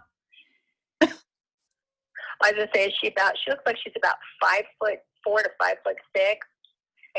[1.01, 5.49] I was gonna say she about she looks like she's about five foot four to
[5.61, 6.45] five foot six,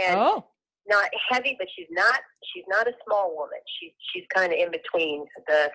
[0.00, 0.46] and Oh,
[0.86, 2.20] not heavy, but she's not
[2.52, 3.58] she's not a small woman.
[3.80, 5.70] She's she's kind of in between the.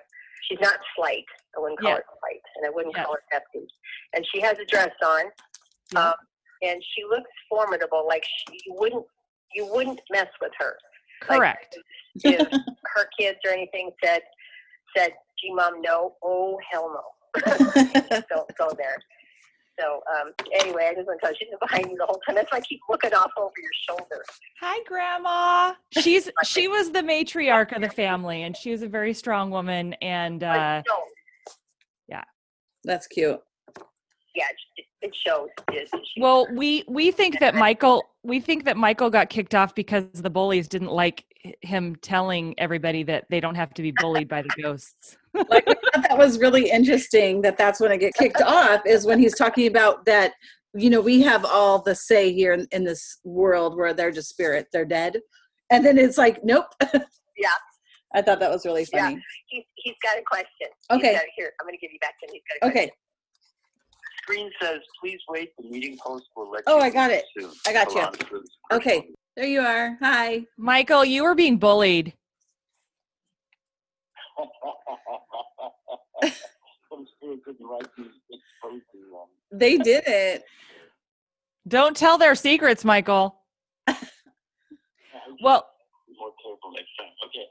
[0.48, 1.26] She's not slight.
[1.56, 1.96] I wouldn't call Yeah.
[1.96, 3.04] her slight, and I wouldn't Yeah.
[3.04, 3.66] call her hefty.
[4.14, 5.24] And she has a dress on,
[5.92, 6.08] Yeah.
[6.08, 6.14] um,
[6.62, 8.06] and she looks formidable.
[8.08, 9.04] Like she, you wouldn't
[9.54, 10.76] you wouldn't mess with her.
[11.28, 11.78] Like, correct.
[12.24, 12.48] if
[12.94, 14.22] her kids or anything said
[14.96, 17.42] said, "Gee, mom, no, oh hell no."
[18.28, 18.98] don't go there.
[19.78, 22.34] So um, anyway, I just want to tell you, she's behind you the whole time.
[22.34, 24.22] That's why I keep looking off over your shoulder.
[24.60, 25.74] Hi, grandma.
[25.92, 29.94] She's she was the matriarch of the family, and she was a very strong woman.
[30.02, 31.04] And uh, But no,
[32.84, 33.40] That's cute.
[34.34, 34.46] yeah,
[35.02, 35.48] it, it shows.
[35.72, 39.74] It, she, well, we we think that Michael we think that Michael got kicked off
[39.74, 41.24] because the bullies didn't like
[41.62, 45.16] him telling everybody that they don't have to be bullied by the ghosts.
[45.48, 45.64] Like
[45.94, 49.68] that was really interesting that that's when I get kicked off is when he's talking
[49.68, 50.32] about that
[50.74, 54.28] you know we have all the say here in, in this world where they're just
[54.28, 55.20] spirit they're dead
[55.70, 57.48] and then it's like nope Yeah.
[58.12, 59.04] I thought that was really Yeah.
[59.10, 60.68] funny he, he's got a question.
[60.90, 61.14] He's Okay.
[61.14, 62.32] got- here, I'm going to give you back to him.
[62.34, 62.90] He's got a question.
[64.30, 65.52] Okay Screen says, "Please wait.
[65.58, 67.24] The meeting host will let Oh, you I got it.
[67.38, 68.02] soon." I got Hold you.
[68.04, 69.08] on for this Okay.
[69.36, 72.12] there you are hi Michael, you were being bullied.
[74.38, 74.50] well,
[76.90, 78.82] Holy Spirit couldn't write these big poetry.
[79.52, 80.44] They did it.
[81.68, 83.36] Don't tell their secrets, Michael.
[83.88, 83.98] yeah, I
[85.26, 85.68] should Well,
[86.08, 86.70] be more careful.
[87.26, 87.46] Okay,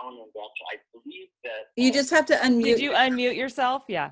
[0.00, 0.42] phone and back.
[0.72, 1.68] I believe that.
[1.76, 2.64] You just have to unmute.
[2.64, 3.82] did you unmute yourself?
[3.88, 4.10] Yeah.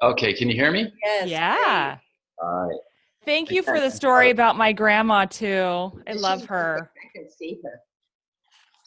[0.00, 0.12] Audio.
[0.12, 0.92] Okay, can you hear me?
[1.02, 1.28] Yes.
[1.28, 1.98] Yeah.
[2.42, 2.78] All right.
[3.24, 5.92] Thank you for the story about my grandma too.
[6.06, 6.90] I love her.
[6.96, 7.80] I can see her.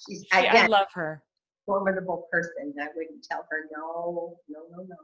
[0.08, 1.24] She's She- I love her.
[1.66, 2.74] formidable person.
[2.82, 4.96] I wouldn't tell her no, no, no, no.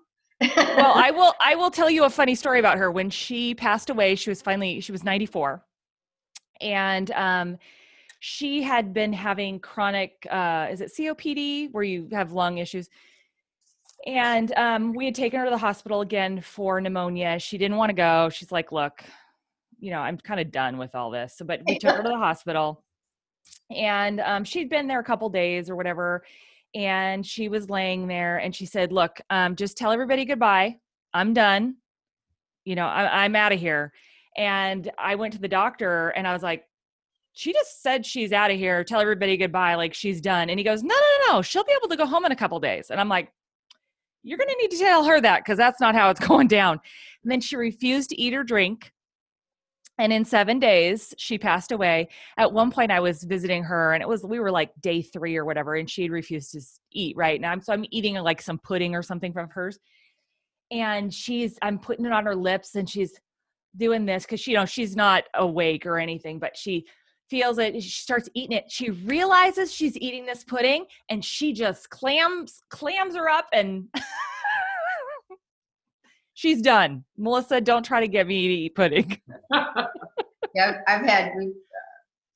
[0.78, 2.90] Well, I will I will tell you a funny story about her.
[2.92, 5.64] When she passed away, she was finally she was 94.
[6.62, 7.58] And um
[8.22, 12.90] she had been having chronic uh is it COPD where you have lung issues.
[14.06, 17.40] And um we had taken her to the hospital again for pneumonia.
[17.40, 18.30] She didn't want to go.
[18.30, 19.04] She's like, "Look,
[19.80, 22.10] you know, I'm kind of done with all this." So but we took her to
[22.10, 22.84] the hospital.
[23.76, 26.24] And um she'd been there a couple days or whatever
[26.76, 30.78] and she was laying there and she said look um, just tell everybody goodbye
[31.14, 31.76] i'm done
[32.66, 33.94] you know I, i'm out of here
[34.38, 36.66] and i went to the doctor and i was like
[37.32, 40.66] she just said she's out of here tell everybody goodbye like she's done and he
[40.66, 42.92] goes no no no no she'll be able to go home in a couple days
[42.92, 43.32] and i'm like
[44.26, 46.80] you're going to need to tell her that because that's not how it's going down.
[47.24, 48.92] And then she refused to eat or drink.
[49.98, 52.10] And in seven days she passed away.
[52.38, 55.38] At one point i was visiting her and it was we were like day three
[55.38, 56.62] or whatever and she had refused to
[56.92, 57.40] eat right?
[57.40, 59.80] Now i'm so i'm eating like some pudding or something from hers.
[60.72, 63.14] And she's i'm putting it on her lips and she's
[63.78, 66.86] doing this because you know she's not awake or anything but she
[67.30, 71.90] feels it she starts eating it she realizes she's eating this pudding and she just
[71.90, 73.88] clams clams her up and
[76.34, 79.20] she's done melissa don't try to get me to eat pudding
[80.56, 81.50] Yeah, I've had, we, uh,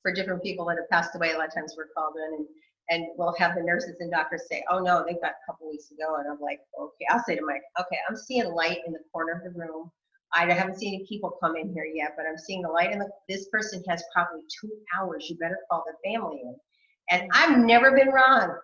[0.02, 2.46] for different people that have passed away, a lot of times we're called in and,
[2.90, 5.90] and we'll have the nurses and doctors say, oh no, they've got a couple weeks
[5.90, 6.16] ago.
[6.18, 9.32] And I'm like, okay, I'll say to Mike, okay, I'm seeing light in the corner
[9.32, 9.90] of the room.
[10.32, 12.98] I haven't seen any people come in here yet, but I'm seeing the light in
[12.98, 15.28] the, this person has probably two hours.
[15.28, 16.54] You better call the family in.
[17.10, 18.56] And I've never been wrong.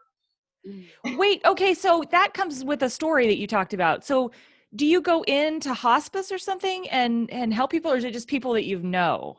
[1.16, 4.04] Wait, okay, so that comes with a story that you talked about.
[4.04, 4.30] So
[4.74, 8.28] do you go into hospice or something and and help people or is it just
[8.28, 9.38] people that you know?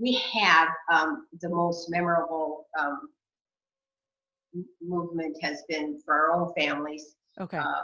[0.00, 3.08] we have um, the most memorable um,
[4.82, 7.16] movement has been for our own families.
[7.38, 7.58] Okay.
[7.58, 7.82] Uh,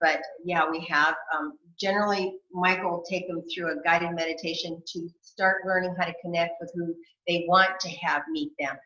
[0.00, 1.16] but yeah, we have.
[1.36, 6.14] Um, generally, Michael will take them through a guided meditation to start learning how to
[6.22, 6.94] connect with who
[7.26, 8.76] they want to have meet them.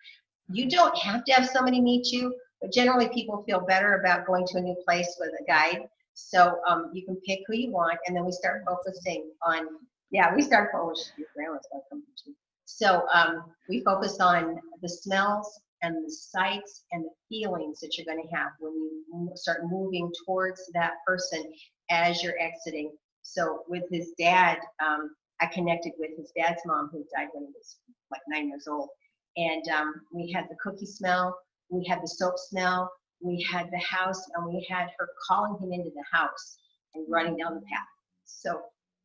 [0.48, 4.46] You don't have to have somebody meet you, but generally people feel better about going
[4.48, 5.88] to a new place with a guide.
[6.14, 9.66] So um, you can pick who you want, and then we start focusing on.
[10.10, 10.70] Yeah, we start.
[10.72, 11.12] focusing.
[11.18, 12.36] your grandma's gonna come to you.
[12.64, 18.06] So um, we focus on the smells and the sights and the feelings that you're
[18.06, 21.42] going to have when you start moving towards that person
[21.90, 22.92] as you're exiting.
[23.22, 27.52] So with his dad, um, I connected with his dad's mom who died when he
[27.52, 27.76] was
[28.10, 28.88] like nine years old.
[29.36, 31.36] And um, we had the cookie smell,
[31.68, 35.72] we had the soap smell, we had the house, and we had her calling him
[35.72, 36.58] into the house
[36.94, 37.86] and running down the path.
[38.24, 38.62] So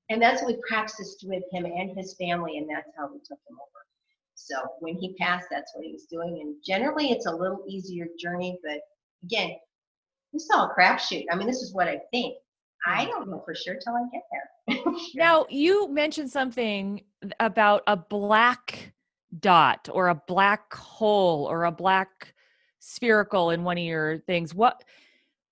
[0.09, 3.39] and that's what we practiced with him and his family, and that's how we took
[3.49, 3.85] him over.
[4.35, 6.41] So when he passed, that's what he was doing.
[6.41, 8.81] And generally, it's a little easier journey, but
[9.23, 9.55] again,
[10.31, 11.25] this is all crapshoot.
[11.31, 12.35] I mean, this is what I think.
[12.85, 14.93] I don't know for sure till I get there.
[15.15, 17.03] Now, you mentioned something
[17.39, 18.93] about a black
[19.39, 22.33] dot or a black hole or a black
[22.79, 24.53] spherical in one of your things.
[24.53, 24.83] What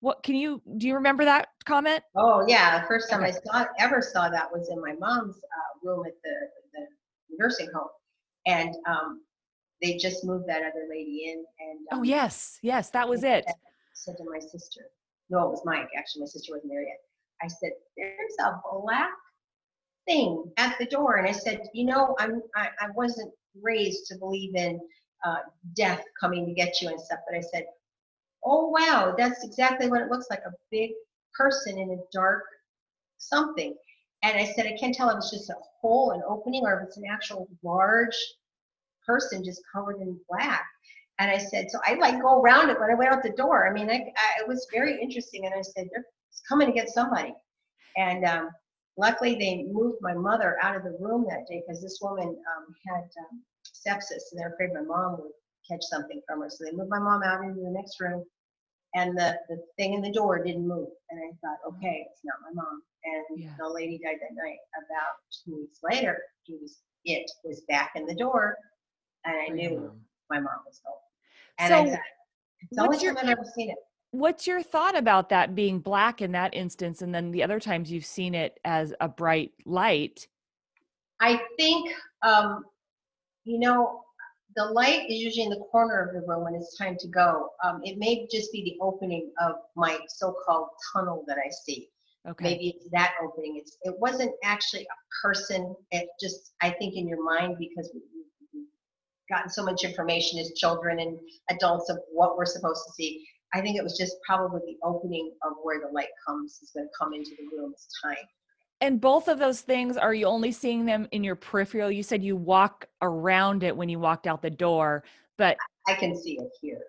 [0.00, 2.02] what can you do you remember that comment?
[2.16, 5.88] Oh yeah, the first time I saw ever saw that was in my mom's uh,
[5.88, 6.30] room at the,
[6.74, 6.86] the
[7.38, 7.88] nursing home,
[8.46, 9.22] and um,
[9.82, 11.44] they just moved that other lady in.
[11.60, 13.46] And Oh um, yes, yes, that was it.
[13.94, 14.82] said to my sister,
[15.30, 16.98] no, it was Mike, actually, my sister wasn't there yet.
[17.44, 19.10] I said, there's a black
[20.06, 21.16] thing at the door.
[21.16, 24.80] And I said, you know, I'm, I, I wasn't raised to believe in
[25.24, 25.38] uh,
[25.76, 27.66] death coming to get you and stuff, but I said,
[28.44, 30.90] oh, wow, that's exactly what it looks like, a big
[31.34, 32.44] person in a dark
[33.18, 33.74] something.
[34.22, 36.88] And I said, I can't tell if it's just a hole, an opening, or if
[36.88, 38.16] it's an actual large
[39.06, 40.64] person just covered in black.
[41.18, 43.68] And I said, so I like go around it when I went out the door.
[43.68, 45.46] I mean, I, I, it was very interesting.
[45.46, 46.06] And I said, they're
[46.48, 47.34] coming to get somebody.
[47.96, 48.50] And um,
[48.96, 52.74] luckily, they moved my mother out of the room that day because this woman um,
[52.86, 55.32] had um, sepsis, and they're afraid my mom would
[55.70, 56.50] catch something from her.
[56.50, 58.24] So they moved my mom out into the next room,
[58.94, 60.88] and the the thing in the door didn't move.
[61.10, 62.82] And I thought, okay, it's not my mom.
[63.04, 63.50] And Yeah.
[63.58, 64.58] the lady died that night.
[64.76, 65.14] About
[65.44, 68.56] two weeks later, he was it was back in the door,
[69.24, 69.92] and I knew
[70.30, 70.96] my mom was home.
[71.58, 71.96] And I So,
[72.60, 73.76] it's the only time I've ever seen it.
[74.14, 77.90] What's your thought about that being black in that instance and then the other times
[77.90, 80.28] you've seen it as a bright light?
[81.20, 81.92] I think,
[82.22, 82.64] um,
[83.44, 84.02] you know,
[84.56, 87.50] the light is usually in the corner of the room when it's time to go.
[87.64, 91.88] Um, it may just be the opening of my so-called tunnel that I see.
[92.26, 92.44] Okay.
[92.44, 93.56] Maybe it's that opening.
[93.56, 95.74] It's it wasn't actually a person.
[95.90, 98.00] It just I think in your mind because we-
[98.54, 98.66] we've
[99.28, 101.18] gotten so much information as children and
[101.50, 103.26] adults of what we're supposed to see.
[103.54, 106.86] I think it was just probably the opening of where the light comes is going
[106.86, 107.72] to come into the room.
[107.72, 108.16] It's time.
[108.80, 111.90] And both of those things, are you only seeing them in your peripheral?
[111.90, 115.04] You said you walk around it when you walked out the door,
[115.38, 116.80] but I can see it here.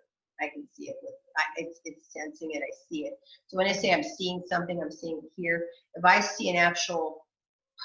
[0.41, 3.13] I can see it with, I, it's, it's sensing it, I see it.
[3.47, 5.65] So when I say I'm seeing something, I'm seeing it here.
[5.93, 7.25] If I see an actual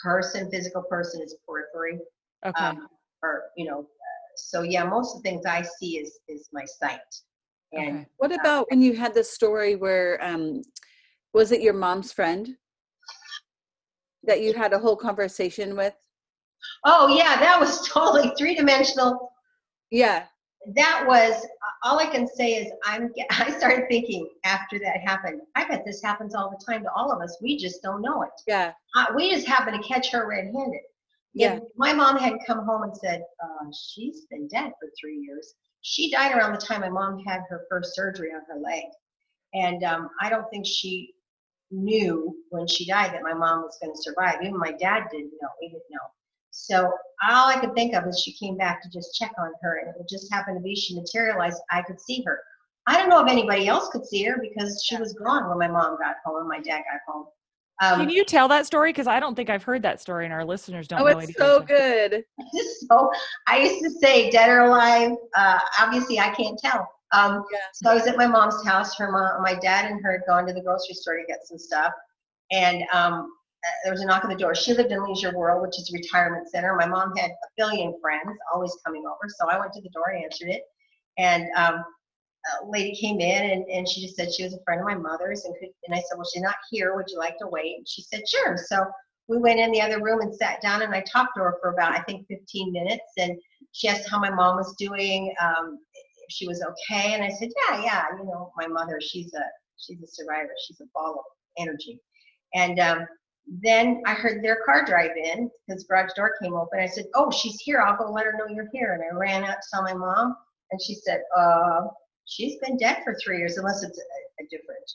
[0.03, 2.01] person, physical person, it's periphery.
[2.45, 2.65] okay.
[2.65, 2.89] Um,
[3.23, 6.65] or, you know, uh, so yeah, most of the things I see is, is my
[6.65, 6.99] sight.
[7.73, 8.07] And okay.
[8.19, 10.63] What about when you had the story where, um,
[11.33, 12.57] was it your mom's friend
[14.25, 15.95] that you had a whole conversation with?
[16.85, 19.33] oh yeah, that was totally three dimensional.
[19.91, 20.25] Yeah,
[20.77, 21.45] That was,
[21.83, 26.03] all I can say is I'm, I started thinking after that happened, I bet this
[26.03, 27.37] happens all the time to all of us.
[27.43, 28.31] We just don't know it.
[28.47, 30.81] yeah, uh, we just happen to catch her red-handed.
[31.33, 31.57] Yeah.
[31.57, 35.55] If my mom had come home and said, uh, she's been dead for three years.
[35.83, 38.85] She died around the time my mom had her first surgery on her leg.
[39.55, 41.15] And um, I don't think she
[41.71, 44.37] knew when she died that my mom was going to survive.
[44.43, 45.49] Even my dad didn't know.
[45.61, 46.07] We didn't know.
[46.51, 46.93] So
[47.29, 49.95] all I could think of is she came back to just check on her, and
[49.97, 51.61] it just happened to be she materialized.
[51.71, 52.41] I could see her.
[52.87, 55.69] I don't know if anybody else could see her because she was gone when my
[55.69, 57.27] mom got home and my dad got home.
[57.81, 58.91] Um, Can you tell that story?
[58.91, 61.31] Because I don't think I've heard that story, and our listeners don't oh, know it's
[61.31, 62.25] it so good.
[62.91, 63.11] so
[63.49, 65.13] I used to say dead or alive.
[65.35, 66.87] Uh, obviously, I can't tell.
[67.13, 67.59] Um, Yeah.
[67.73, 68.97] So I was at my mom's house.
[68.99, 71.59] Her mom, my dad, and her had gone to the grocery store to get some
[71.59, 71.93] stuff,
[72.53, 73.33] and um,
[73.65, 74.55] uh, there was a knock on the door.
[74.55, 76.77] She lived in Leisure World, which is a retirement center.
[76.77, 79.33] My mom had a billion friends, always coming over.
[79.39, 80.63] So I went to the door, and answered it,
[81.17, 81.83] and um,
[82.63, 84.95] a lady came in, and, and she just said she was a friend of my
[84.95, 86.95] mother's, and could, and I said, well, she's not here.
[86.95, 87.77] Would you like to wait?
[87.77, 88.57] And she said, sure.
[88.57, 88.85] So
[89.29, 91.71] we went in the other room and sat down and I talked to her for
[91.71, 93.39] about I think 15 minutes and
[93.73, 97.51] she asked how my mom was doing, um, if she was okay, and I said,
[97.69, 99.43] yeah, yeah, you know, my mother, she's a
[99.77, 102.01] she's a survivor, she's a ball of energy,
[102.55, 103.07] and um,
[103.63, 106.81] then I heard their car drive in because garage door came open.
[106.81, 107.81] I said, oh, she's here.
[107.81, 110.35] I'll go let her know you're here, and I ran out tell my mom,
[110.73, 111.83] and she said, uh,
[112.31, 114.91] she's been dead for three years unless it's a, a different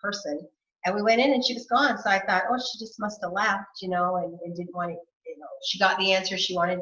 [0.00, 0.40] person.
[0.86, 1.98] And we went in and she was gone.
[1.98, 4.90] So I thought, oh, she just must have left, you know, and, and didn't want
[4.90, 6.80] to, you know, she got the answer she wanted.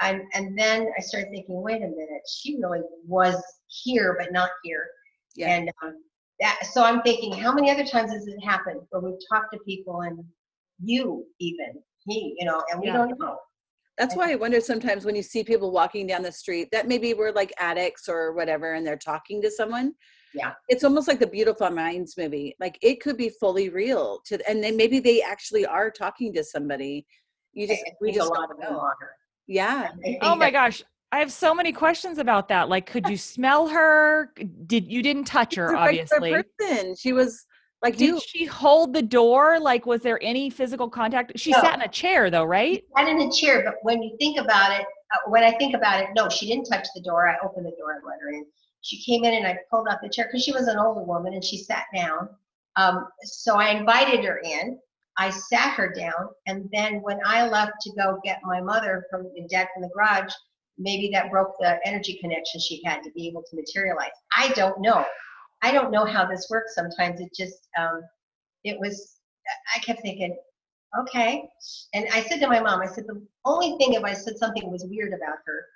[0.00, 3.36] And, and then I started thinking, wait a minute, she really was
[3.68, 4.86] here, but not here.
[5.36, 5.50] Yeah.
[5.50, 6.02] And um,
[6.40, 9.58] that, so I'm thinking, how many other times has it happened where we've talked to
[9.66, 10.24] people and
[10.82, 12.94] you even, he, you know, and we Yeah.
[12.94, 13.38] don't know.
[13.98, 17.14] That's why I wonder sometimes when you see people walking down the street that maybe
[17.14, 19.94] we're like addicts or whatever and they're talking to someone.
[20.34, 20.52] Yeah.
[20.68, 22.56] It's almost like the Beautiful Minds movie.
[22.58, 26.42] Like it could be fully real to and then maybe they actually are talking to
[26.42, 27.06] somebody.
[27.52, 28.90] You just I we think a just lot don't of them know.
[29.46, 29.90] Yeah.
[30.22, 30.82] Oh my gosh.
[31.12, 32.68] I have so many questions about that.
[32.68, 34.32] Like, could you smell her?
[34.66, 36.44] Did you didn't touch her, She's a obviously.
[36.58, 36.96] person.
[36.96, 37.46] She was
[37.84, 38.20] like Did you.
[38.26, 39.60] she hold the door?
[39.60, 41.38] Like, was there any physical contact?
[41.38, 41.60] She No.
[41.60, 42.82] sat in a chair, though, right?
[42.96, 46.00] sat in a chair, but when you think about it, uh, when I think about
[46.00, 47.28] it, no, she didn't touch the door.
[47.28, 48.46] I opened the door and let her in.
[48.80, 51.34] She came in and I pulled out the chair because she was an older woman
[51.34, 52.28] and she sat down.
[52.76, 54.78] Um, so I invited her in.
[55.16, 59.30] I sat her down, and then when I left to go get my mother from
[59.36, 60.32] and dad from the garage,
[60.76, 64.10] maybe that broke the energy connection she had to be able to materialize.
[64.36, 65.04] I don't know.
[65.64, 66.74] I don't know how this works.
[66.74, 68.02] Sometimes it just, um,
[68.64, 68.94] it was.
[69.74, 70.36] I kept thinking,
[71.00, 71.48] okay.
[71.94, 74.70] And I said to my mom, I said, the only thing if I said something
[74.70, 75.66] was weird about her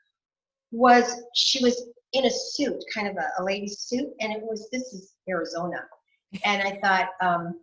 [0.71, 4.69] was she was in a suit, kind of a, a lady's suit, and it was,
[4.71, 5.81] this is Arizona.
[6.45, 7.61] And I thought, um,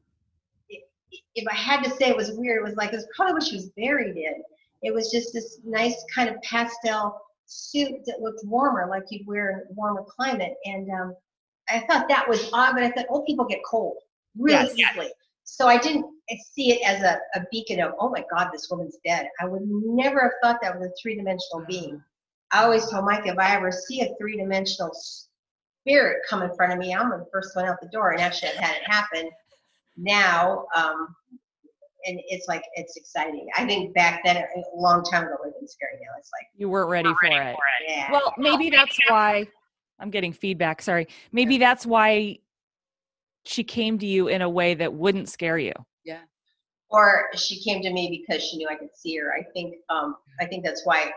[1.35, 3.43] if I had to say it was weird, it was like, it was probably what
[3.43, 4.43] she was buried in.
[4.81, 9.49] It was just this nice kind of pastel suit that looked warmer, like you'd wear
[9.51, 10.55] in a warmer climate.
[10.65, 11.15] And um,
[11.69, 13.97] I thought that was odd, but I thought old people get cold
[14.37, 14.91] really Yes.
[14.91, 15.11] easily.
[15.43, 16.05] So I didn't
[16.53, 19.29] see it as a, a beacon of, oh my God, this woman's dead.
[19.39, 22.01] I would never have thought that was a three dimensional being.
[22.51, 26.73] I always told Mike, if I ever see a three dimensional spirit come in front
[26.73, 28.11] of me, I'm the first one out the door.
[28.11, 29.29] And actually, I've had it happen
[29.97, 30.65] now.
[30.75, 31.15] Um,
[32.07, 33.47] and it's like, it's exciting.
[33.57, 34.45] I think back then, a
[34.75, 35.93] long time ago, it would have been scary.
[36.01, 37.55] Now it's like, You weren't ready for it.
[37.87, 38.11] yeah.
[38.11, 39.47] Well, maybe that's why
[39.99, 40.81] I'm getting feedback.
[40.81, 41.07] Sorry.
[41.31, 42.39] Maybe that's why
[43.45, 45.73] she came to you in a way that wouldn't scare you.
[46.03, 46.21] Yeah.
[46.89, 49.33] Or she came to me because she knew I could see her.
[49.33, 51.11] I think um, I think that's why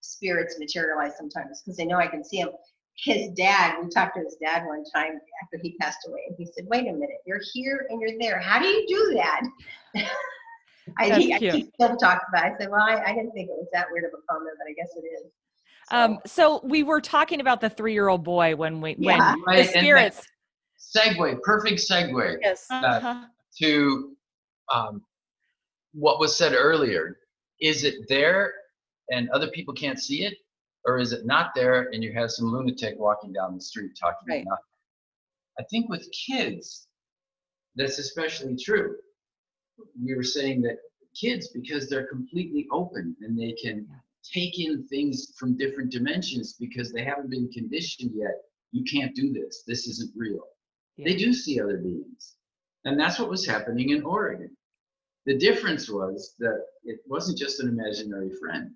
[0.00, 2.50] spirits materialize sometimes because they know I can see him.
[2.98, 6.46] His dad, we talked to his dad one time after he passed away, and he
[6.46, 8.40] said, "Wait a minute, you're here and you're there.
[8.40, 9.42] How do you do that?"
[10.98, 12.46] I, he, I keep still talking about.
[12.46, 12.54] It.
[12.54, 14.70] I said, "Well, I, I didn't think it was that weird of a comment, but
[14.70, 15.30] I guess it is."
[15.90, 19.34] So, Um, so we were talking about the three-year-old boy when we when Yeah.
[19.46, 20.22] Right, the spirits.
[20.78, 22.66] Segue, perfect segue Yes.
[22.70, 23.26] Uh-huh.
[23.58, 24.16] to
[24.72, 25.02] um,
[25.92, 27.18] what was said earlier.
[27.60, 28.52] Is it there
[29.10, 30.34] and other people can't see it?
[30.84, 34.28] Or is it not there and you have some lunatic walking down the street talking
[34.28, 34.44] Right.
[34.44, 34.62] nothing?
[35.58, 36.88] I think with kids,
[37.76, 38.96] that's especially true.
[40.04, 40.78] We were saying that
[41.14, 43.88] kids, because they're completely open and they can
[44.32, 48.42] take in things from different dimensions because they haven't been conditioned yet.
[48.72, 49.62] You can't do this.
[49.66, 50.42] This isn't real.
[50.98, 52.34] They do see other beings.
[52.84, 54.56] And that's what was happening in Oregon.
[55.26, 58.70] The difference was that it wasn't just an imaginary friend.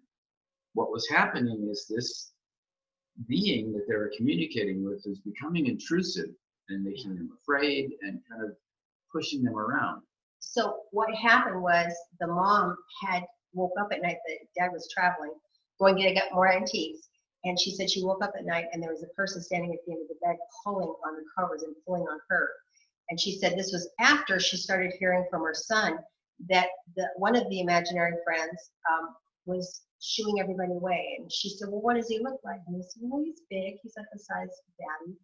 [0.75, 2.33] What was happening is this
[3.29, 6.31] being that they were communicating with was becoming intrusive
[6.69, 8.57] and making them afraid and kind of
[9.13, 10.03] pushing them around.
[10.41, 14.17] So what happened was the mom had woke up at night.
[14.27, 15.33] that dad was traveling,
[15.79, 17.09] going to get more antiques,
[17.45, 19.79] and she said she woke up at night and there was a person standing at
[19.87, 22.51] the end of the bed pulling on the covers and pulling on her.
[23.09, 25.99] And she said this was after she started hearing from her son
[26.49, 29.15] that the one of the imaginary friends um,
[29.47, 31.17] was shooing everybody away.
[31.19, 33.75] And she said, "Well, what does he look like?" And he said, "Well, he's big.
[33.83, 35.17] He's like the size of Daddy."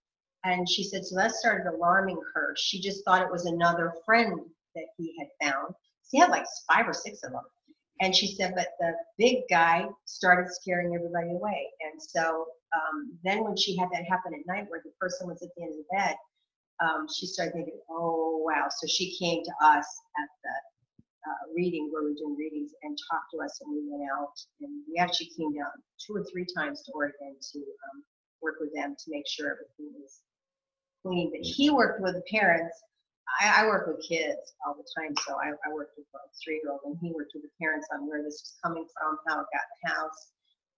[0.47, 2.55] And she said, so that started alarming her.
[2.57, 4.39] She just thought it was another friend
[4.77, 5.75] that he had found.
[6.09, 7.43] He had like five or six of them.
[8.01, 11.67] And she said, but the big guy started scaring everybody away.
[11.81, 15.43] And so um, then when she had that happen at night where the person was
[15.43, 16.17] at the end of the bed,
[16.81, 18.67] um, she started thinking, oh, wow.
[18.69, 19.87] So she came to us
[20.21, 20.51] at the
[21.27, 24.31] uh, reading where we were doing readings and talked to us and we went out
[24.61, 28.05] and we actually came down two or three times to Oregon to um,
[28.43, 30.23] work with them to make sure everything was
[31.03, 31.33] clean.
[31.33, 32.77] But he worked with the parents.
[33.41, 36.81] I, I work with kids all the time, so I, I worked with a three-year-old,
[36.85, 39.67] and he worked with the parents on where this was coming from, how it got
[39.67, 40.31] in the house.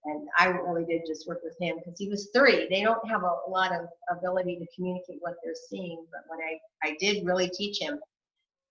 [0.05, 2.69] And I really did just work with him because he was three.
[2.71, 3.87] They don't have a, lot of
[4.17, 6.07] ability to communicate what they're seeing.
[6.11, 7.99] But when I, I did really teach him,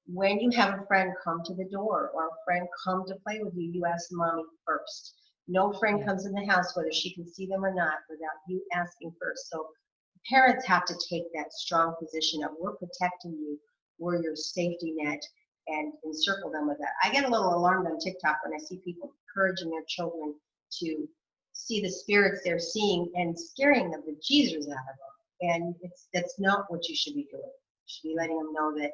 [0.08, 3.40] when you have a friend come to the door or a friend come to play
[3.44, 5.16] with you, you ask mommy first.
[5.50, 8.64] No friend comes in the house, whether she can see them or not, without you
[8.74, 9.50] asking first.
[9.50, 9.68] So
[10.30, 13.60] parents have to take that strong position of we're protecting you,
[14.00, 15.22] we're your safety net,
[15.68, 16.92] and encircle them with that.
[17.04, 20.34] I get a little alarmed on TikTok when I see people encouraging their children
[20.80, 21.08] to
[21.54, 25.50] see the spirits they're seeing and scaring them the Jesus out of them.
[25.50, 27.44] And it's that's not what you should be doing.
[27.44, 28.92] You should be letting them know that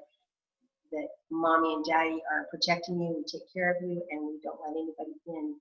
[0.91, 4.59] that mommy and daddy are protecting you and take care of you, and we don't
[4.61, 5.55] let anybody in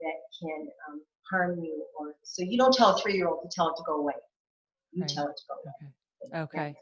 [0.00, 1.84] that can um, harm you.
[1.98, 4.14] Or so you don't tell a three-year-old to tell it to go away.
[4.92, 5.10] You Right.
[5.10, 6.42] tell it to go away.
[6.42, 6.58] Okay.
[6.58, 6.78] Anyway,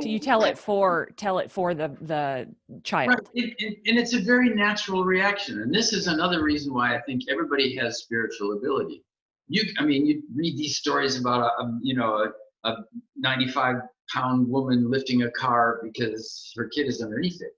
[0.00, 2.48] Do you tell it for tell it for the the
[2.82, 3.10] child?
[3.10, 3.18] Right.
[3.34, 5.62] And, and, and it's a very natural reaction.
[5.62, 9.02] And this is another reason why I think everybody has spiritual ability.
[9.48, 12.30] You, I mean, you read these stories about a, a you know,
[12.64, 12.76] a, a
[13.16, 13.76] 95
[14.12, 17.52] pound woman lifting a car because her kid is underneath it.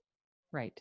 [0.51, 0.79] Right.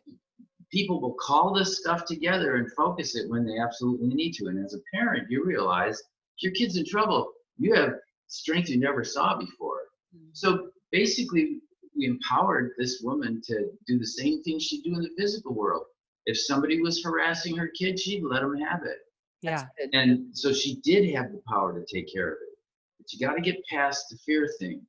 [0.70, 4.46] People will call this stuff together and focus it when they absolutely need to.
[4.46, 5.98] And as a parent, you realize
[6.36, 7.94] if your kid's in trouble, you have
[8.26, 9.80] strength you never saw before.
[10.14, 10.30] Mm-hmm.
[10.32, 11.60] So basically,
[11.96, 15.84] we empowered this woman to do the same thing she'd do in the physical world.
[16.26, 18.98] If somebody was harassing her kid, she'd let them have it.
[19.42, 19.66] Yeah.
[19.92, 22.58] And so she did have the power to take care of it.
[22.98, 24.82] But you got to get past the fear thing.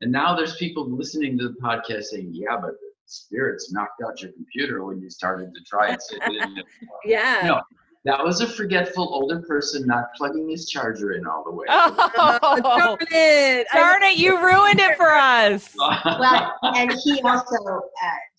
[0.00, 4.20] And now there's people listening to the podcast saying, yeah, but the spirits knocked out
[4.22, 6.02] your computer when you started to try it.
[6.02, 6.66] So it
[7.04, 7.40] Yeah.
[7.44, 7.62] No.
[8.06, 11.66] That was a forgetful older person not plugging his charger in all the way.
[11.68, 13.66] Oh, darn it.
[13.74, 15.74] Darn it, you ruined it for us.
[16.20, 17.80] Well, and he also uh,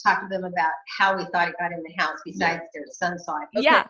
[0.04, 3.20] talked to them about how we thought it got in the house, besides their son
[3.20, 3.64] saw it.
[3.64, 3.86] Yeah.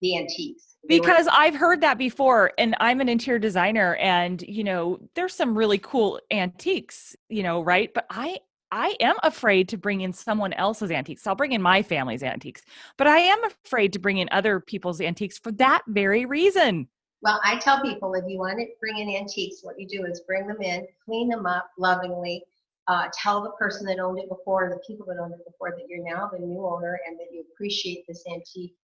[0.00, 0.76] The antiques.
[0.88, 5.00] They were- Because I've heard that before, and I'm an interior designer, and you know,
[5.14, 7.92] there's some really cool antiques, you know, right?
[7.92, 8.38] But I
[8.72, 11.26] I am afraid to bring in someone else's antiques.
[11.26, 12.62] I'll bring in my family's antiques,
[12.96, 16.88] but I am afraid to bring in other people's antiques for that very reason.
[17.22, 20.20] Well, I tell people if you want to bring in antiques, what you do is
[20.26, 22.42] bring them in, clean them up lovingly,
[22.88, 25.86] uh, tell the person that owned it before, the people that owned it before, that
[25.88, 28.74] you're now the new owner and that you appreciate this antique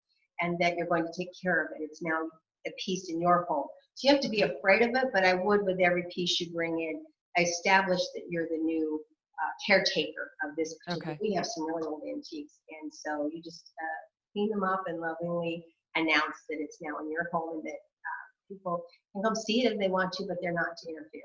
[0.41, 1.85] and that you're going to take care of it.
[1.85, 2.29] It's now
[2.67, 3.67] a piece in your home.
[3.95, 6.53] So you have to be afraid of it, but I would with every piece you
[6.53, 7.05] bring in,
[7.43, 9.01] establish that you're the new
[9.43, 10.75] uh, caretaker of this.
[10.87, 11.19] particular- Okay.
[11.23, 14.01] We have some really old antiques, and so you just uh,
[14.33, 15.65] clean them up and lovingly
[15.97, 19.73] announce that it's now in your home and that uh, people can come see it
[19.73, 21.23] if they want to, but they're not to interfere.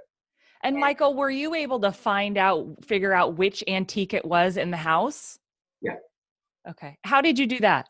[0.63, 0.81] And Yeah.
[0.81, 4.77] Michael, were you able to find out, figure out which antique it was in the
[4.77, 5.37] house?
[5.81, 5.97] Yeah.
[6.67, 6.97] Okay.
[7.03, 7.87] How did you do that?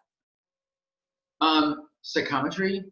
[1.41, 2.83] Um, psychometry,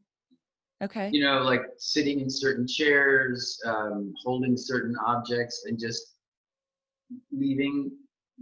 [0.83, 1.09] Okay.
[1.11, 6.14] you know, like sitting in certain chairs, um, holding certain objects, and just
[7.32, 7.91] leaving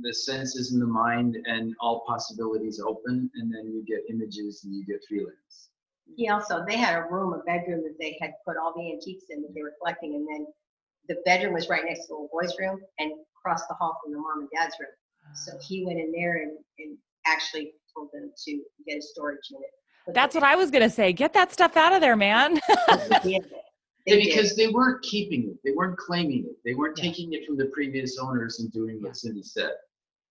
[0.01, 4.73] the senses and the mind and all possibilities open, and then you get images and
[4.75, 5.69] you get feelings.
[6.15, 9.25] He also, they had a room, a bedroom that they had put all the antiques
[9.29, 10.47] in that they were collecting, and then
[11.07, 14.13] the bedroom was right next to the little boys' room and across the hall from
[14.13, 14.89] the mom and dad's room.
[15.35, 15.63] So ah.
[15.67, 19.69] he went in there and, and actually told them to get a storage unit.
[20.07, 21.13] That's what I was going to say.
[21.13, 22.59] Get that stuff out of there, man.
[24.05, 24.15] They did.
[24.15, 24.35] Yeah, They did.
[24.35, 27.03] because they weren't keeping it, they weren't claiming it, they weren't Yeah.
[27.05, 29.07] taking it from the previous owners and doing Yeah.
[29.07, 29.71] what Cindy said.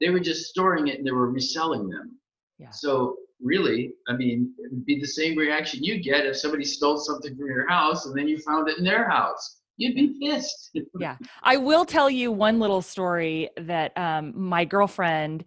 [0.01, 2.19] They were just storing it and they were reselling them.
[2.59, 2.71] Yeah.
[2.71, 6.97] So really, I mean, it would be the same reaction you get if somebody stole
[6.99, 9.59] something from your house and then you found it in their house.
[9.79, 10.77] You'd be pissed.
[10.99, 11.17] Yeah.
[11.43, 15.45] I will tell you one little story that um, my girlfriend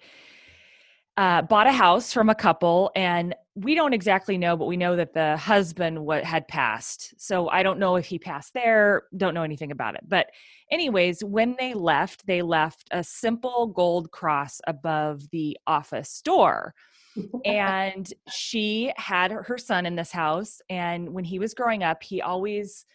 [1.17, 4.95] uh, bought a house from a couple, and we don't exactly know, but we know
[4.97, 7.13] that the husband wa had passed.
[7.17, 10.03] So I don't know if he passed there, don't know anything about it.
[10.07, 10.27] But,
[10.69, 16.73] anyways, when they left, they left a simple gold cross above the office door.
[17.45, 20.61] and she had her son in this house.
[20.69, 22.85] And when he was growing up, he always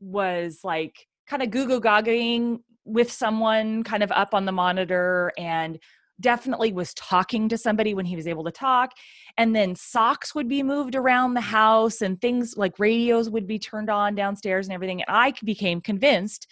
[0.00, 5.78] was like kind of goo goo with someone kind of up on the monitor and
[6.20, 8.92] definitely was talking to somebody when he was able to talk.
[9.36, 13.58] And then socks would be moved around the house and things like radios would be
[13.58, 15.02] turned on downstairs and everything.
[15.02, 16.46] And I became convinced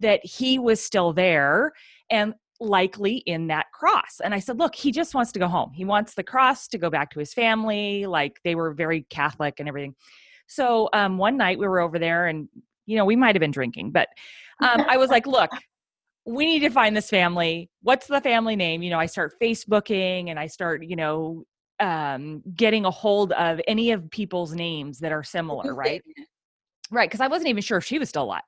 [0.00, 1.72] that he was still there
[2.10, 4.20] and likely in that cross.
[4.22, 5.72] And I said, look, he just wants to go home.
[5.72, 8.06] He wants the cross to go back to his family.
[8.06, 9.94] Like they were very Catholic and everything.
[10.46, 12.48] So um, one night we were over there and,
[12.86, 14.08] you know, we might have been drinking, but
[14.62, 15.50] um, I was like, look,
[16.28, 17.70] we need to find this family.
[17.82, 18.82] What's the family name?
[18.82, 21.44] You know, I start Facebooking and I start, you know,
[21.80, 26.02] um, getting a hold of any of people's names that are similar, right?
[26.90, 27.10] Right.
[27.10, 28.40] Because I wasn't even sure if she was still alive.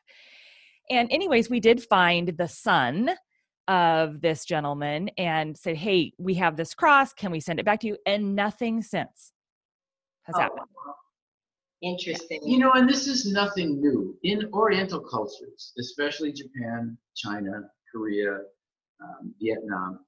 [0.89, 3.11] And, anyways, we did find the son
[3.69, 7.13] of this gentleman and said, Hey, we have this cross.
[7.13, 7.99] Can we send it back to you?
[8.07, 9.35] And nothing since
[10.23, 10.67] has Oh, happened.
[11.83, 11.91] Wow.
[11.93, 12.41] Interesting.
[12.45, 14.17] You know, and this is nothing new.
[14.23, 18.39] In Oriental cultures, especially Japan, China, Korea,
[19.03, 20.01] um, Vietnam,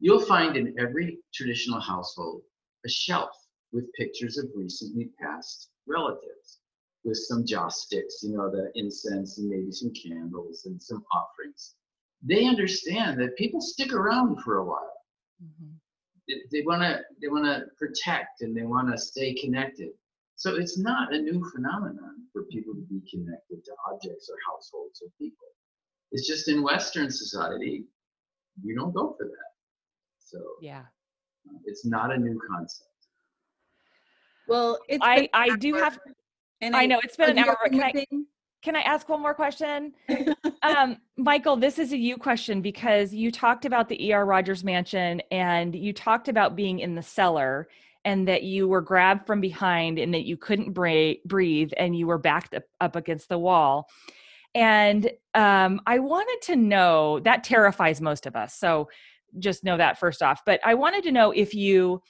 [0.00, 2.42] you'll find in every traditional household
[2.86, 3.30] a shelf
[3.72, 6.60] with pictures of recently passed relatives
[7.04, 11.74] with some joss sticks, you know, the incense and maybe some candles and some offerings.
[12.22, 14.92] They understand that people stick around for a while.
[15.42, 15.78] Mhm.
[16.26, 19.92] They- They want to they want to protect and they want to stay connected.
[20.38, 25.02] So it's not a new phenomenon for people to be connected to objects or households
[25.02, 25.48] or people.
[26.12, 27.86] It's just in Western society,
[28.62, 29.50] you don't go for that.
[30.20, 30.84] So Yeah.
[31.48, 32.88] uh, it's not a new concept.
[34.46, 35.98] Well, it's I, I do have,
[36.60, 38.26] and I know it's been an hour, got but one can I,
[38.62, 39.92] can I ask one more question?
[40.62, 44.24] um, Michael, this is a you question because you talked about the E.R.
[44.24, 47.68] Rogers mansion and you talked about being in the cellar
[48.08, 52.06] and that you were grabbed from behind and that you couldn't bra- breathe and you
[52.06, 53.86] were backed up, up against the wall.
[54.54, 58.54] And um, I wanted to know that terrifies most of us.
[58.54, 58.88] So
[59.40, 60.40] just know that first off.
[60.46, 62.00] But I wanted to know if you,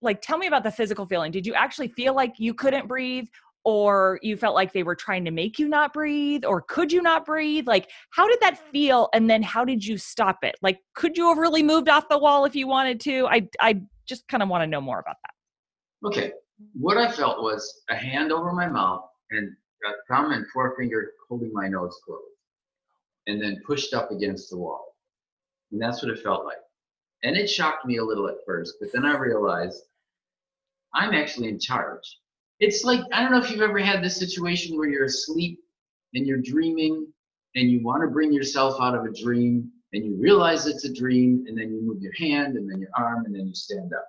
[0.00, 1.32] like, tell me about the physical feeling.
[1.32, 3.26] Did you actually feel like you couldn't breathe?
[3.64, 7.02] or you felt like they were trying to make you not breathe or could you
[7.02, 10.78] not breathe like how did that feel and then how did you stop it like
[10.94, 13.74] could you have really moved off the wall if you wanted to i i
[14.06, 15.30] just kind of want to know more about that
[16.04, 16.32] Okay,
[16.74, 19.50] what I felt was a hand over my mouth and
[19.84, 22.22] a thumb and forefinger holding my nose closed,
[23.26, 24.94] and then pushed up against the wall.
[25.72, 26.58] And that's what it felt like.
[27.24, 29.82] And it shocked me a little at first, but then I realized
[30.94, 32.18] I'm actually in charge.
[32.60, 35.58] It's like, I don't know if you've ever had this situation where you're asleep
[36.14, 37.06] and you're dreaming
[37.54, 40.92] and you want to bring yourself out of a dream and you realize it's a
[40.92, 43.94] dream and then you move your hand and then your arm and then you stand
[43.94, 44.06] up.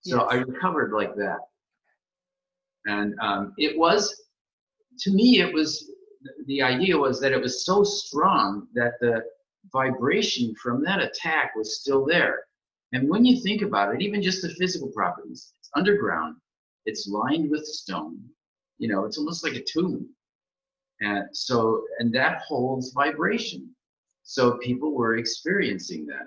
[0.00, 1.38] So I recovered like that.
[2.86, 4.24] And um, it was,
[4.98, 5.92] to me, it was,
[6.46, 9.22] the idea was that it was so strong that the
[9.72, 12.40] vibration from that attack was still there.
[12.92, 16.36] And when you think about it, even just the physical properties, it's underground,
[16.86, 18.18] it's lined with stone,
[18.78, 20.08] you know, it's almost like a tomb.
[21.00, 23.70] And so, and that holds vibration.
[24.22, 26.26] So people were experiencing that.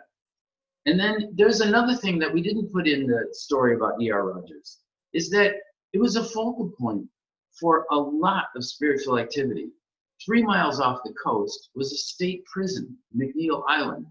[0.86, 4.34] And then there's another thing that we didn't put in the story about E.R.
[4.34, 4.80] Rogers
[5.14, 5.56] is that
[5.94, 7.08] it was a focal point
[7.60, 9.70] for a lot of spiritual activity.
[10.26, 14.06] Three miles off the coast was a state prison, McNeil Island.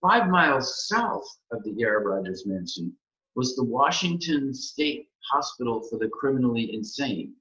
[0.00, 2.02] Five miles south of the E.R.
[2.02, 2.96] Rogers Mansion
[3.34, 7.34] was the Washington State Hospital for the Criminally Insane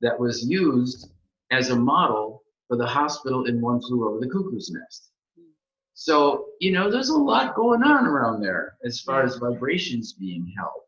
[0.00, 1.10] that was used
[1.50, 5.10] as a model for the hospital in One Flew Over the Cuckoo's Nest.
[5.94, 10.50] So, you know, there's a lot going on around there as far as vibrations being
[10.56, 10.82] held.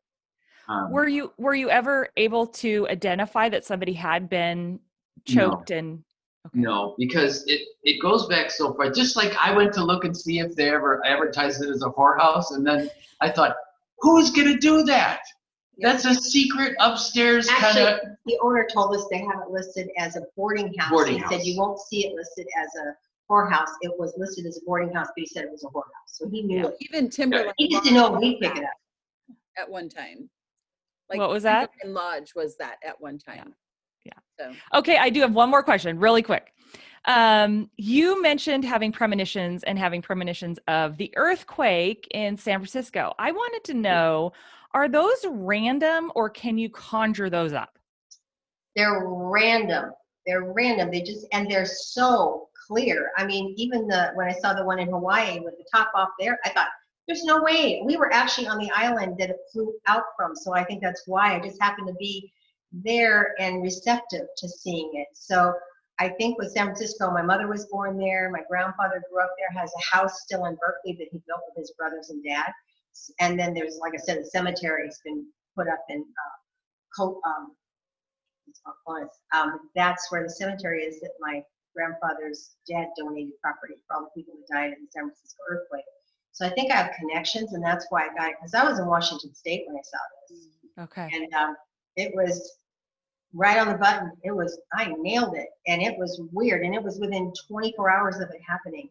[0.68, 4.78] Um, Were you were you ever able to identify that somebody had been
[5.26, 6.04] choked and
[6.46, 6.60] okay.
[6.60, 8.88] No, because it, it goes back so far.
[8.88, 11.90] Just like I went to look and see if they ever advertised it as a
[11.90, 12.88] whorehouse, and then
[13.20, 13.56] I thought,
[13.98, 15.20] who's gonna do that?
[15.82, 18.16] That's a secret upstairs kind Actually, of.
[18.26, 20.90] the owner told us they have it listed as a boarding house.
[20.90, 21.44] Boarding He said house.
[21.46, 22.94] you won't see it listed as a
[23.30, 23.68] whorehouse.
[23.82, 26.06] It was listed as a boarding house, but he said it was a whorehouse.
[26.06, 26.66] So he knew Yeah.
[26.68, 26.76] it.
[26.80, 27.52] Even Timberline.
[27.58, 29.36] He just didn't know we was pick it that up.
[29.58, 30.30] At one time.
[31.10, 31.70] Like, What was that?
[31.82, 33.54] Timberline Lodge was that at one time.
[34.04, 34.12] Yeah.
[34.38, 36.52] So, Okay, I do have one more question, really quick.
[37.04, 43.12] Um, you mentioned having premonitions and having premonitions of the earthquake in San Francisco.
[43.18, 44.32] I wanted to know
[44.74, 47.78] are those random or can you conjure those up?
[48.74, 49.92] They're random.
[50.26, 50.90] They're random.
[50.90, 53.10] They just and they're so clear.
[53.16, 56.10] I mean, even the when I saw the one in Hawaii with the top off
[56.18, 56.68] there, I thought
[57.06, 57.82] there's no way.
[57.84, 61.02] We were actually on the island that it flew out from, so I think that's
[61.06, 62.32] why I just happened to be
[62.72, 65.08] there and receptive to seeing it.
[65.12, 65.52] So
[65.98, 68.30] I think with San Francisco, my mother was born there.
[68.30, 69.60] My grandfather grew up there.
[69.60, 72.50] Has a house still in Berkeley that he built with his brothers and dad.
[73.20, 75.26] And then there's, like I said, the cemetery's been
[75.56, 76.36] put up in uh,
[76.96, 77.52] Co- um,
[78.46, 79.12] it's not Florence.
[79.34, 81.42] Um, that's where the cemetery is that my
[81.74, 85.84] grandfather's dad donated property for all the people who died in the San Francisco earthquake.
[86.32, 88.78] So I think I have connections, and that's why I got it because I was
[88.78, 90.48] in Washington State when I saw this,
[90.84, 91.10] Okay.
[91.12, 91.56] and um,
[91.96, 92.56] it was
[93.34, 94.12] right on the button.
[94.22, 98.16] It was I nailed it, and it was weird, and it was within 24 hours
[98.16, 98.88] of it happening.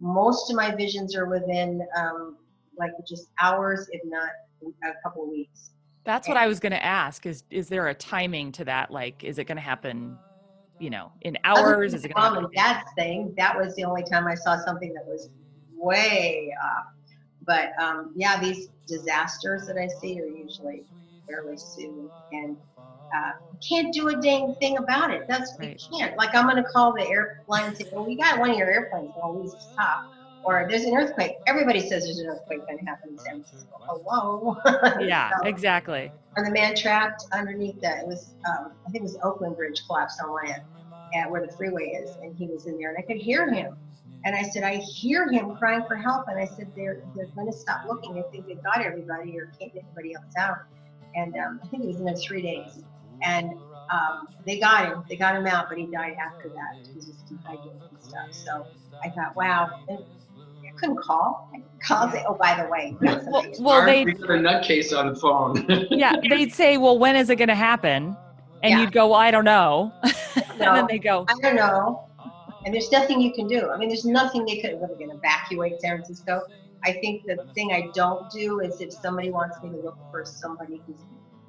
[0.00, 2.36] Most of my visions are within um,
[2.82, 4.30] like just hours, if not
[4.84, 5.70] a couple of weeks.
[6.04, 9.22] That's what I was going to ask is is there a timing to that like
[9.22, 10.18] is it going to happen,
[10.78, 12.44] you know, in hours is it going to happen?
[12.44, 15.30] and dad's thing, that was the only time I saw something that was
[15.76, 16.84] way off.
[17.44, 20.84] But um, yeah, these disasters that I see are usually
[21.28, 22.56] fairly soon, and
[23.14, 23.32] uh,
[23.68, 25.22] can't do a dang thing about it.
[25.28, 25.80] That's Right.
[25.90, 26.16] we can't.
[26.16, 29.12] Like I'm gonna call the airline and say, "Well, we got one of your airplanes
[29.14, 30.00] gonna lose its top,"
[30.44, 33.76] or "There's an earthquake." Everybody says there's an earthquake gonna happen in San Francisco.
[33.86, 34.56] Hello.
[35.00, 36.12] Yeah, So- exactly.
[36.36, 39.82] or the man trapped underneath the it was um, I think it was Oakland Bridge
[39.86, 40.62] collapsed on land
[41.14, 43.76] at where the freeway is, and he was in there, and I could hear him.
[44.24, 47.48] And I said, I hear him crying for help, and I said, they're they're going
[47.50, 48.18] to stop looking.
[48.18, 50.56] I think they got everybody or can't get anybody else out.
[51.16, 52.84] And um, I think it was in there three days,
[53.22, 53.50] and
[53.92, 55.04] um, they got him.
[55.10, 56.86] They got him out, but he died after that.
[56.86, 58.28] He was just dehydrated and stuff.
[58.30, 58.66] So
[59.04, 59.68] I thought, wow.
[59.88, 59.98] And
[60.82, 61.48] couldn't call.
[61.54, 64.34] I couldn't call say, oh, by the way, we Well, well they we got a
[64.34, 65.64] nutcase on the phone.
[65.90, 68.16] yeah, they'd say, "Well, when is it going to happen?"
[68.62, 68.80] And Yeah.
[68.80, 69.92] you'd go, "Well, I don't know."
[70.60, 72.00] and then they go, I don't know.
[72.64, 73.70] And there's nothing you can do.
[73.70, 76.40] I mean, there's nothing they could, what, they can evacuate San Francisco.
[76.84, 80.24] I think the thing I don't do is if somebody wants me to look for
[80.24, 81.00] somebody who's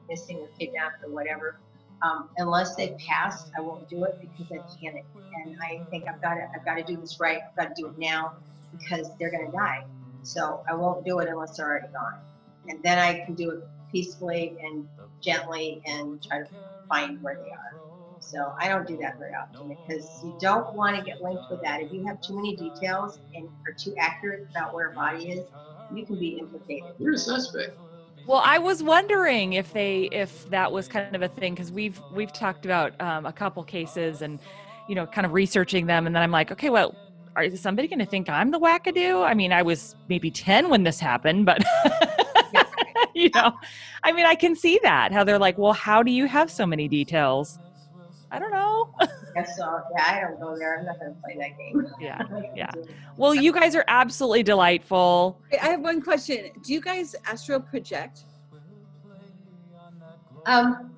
[0.09, 1.59] missing or kidnapped or whatever,
[2.03, 5.05] um, unless they passed, I won't do it because I panic.
[5.45, 7.37] And I think I've got to, I've got to do this right.
[7.37, 8.31] I've got to do it now
[8.77, 9.83] because they're going to die.
[10.23, 12.19] So I won't do it unless they're already gone.
[12.67, 14.87] And then I can do it peacefully and
[15.21, 16.47] gently and try to
[16.89, 17.73] find where they are.
[18.19, 21.61] So I don't do that very often because you don't want to get linked with
[21.61, 21.81] that.
[21.81, 25.45] If you have too many details and are too accurate about where a body is,
[25.91, 26.93] you can be implicated.
[26.99, 27.77] You're a suspect.
[28.25, 32.01] Well, I was wondering if they if that was kind of a thing because we've
[32.09, 34.39] we've talked about um, a couple cases and
[34.87, 36.95] you know kind of researching them and then I'm like, okay, well,
[37.35, 39.25] are, is somebody going to think I'm the wackadoo?
[39.25, 41.63] I mean, I was maybe ten when this happened, but
[43.15, 43.53] you know,
[44.03, 46.65] I mean, I can see that how they're like, well, how do you have so
[46.65, 47.59] many details?
[48.31, 48.89] I don't know.
[49.35, 50.79] Yes, so yeah, I don't go there.
[50.79, 51.87] I'm not going to play that game.
[51.99, 52.21] yeah,
[52.55, 52.71] yeah.
[53.17, 55.39] Well, you guys are absolutely delightful.
[55.61, 56.49] I have one question.
[56.63, 58.25] Do you guys astral project?
[60.45, 60.91] Um,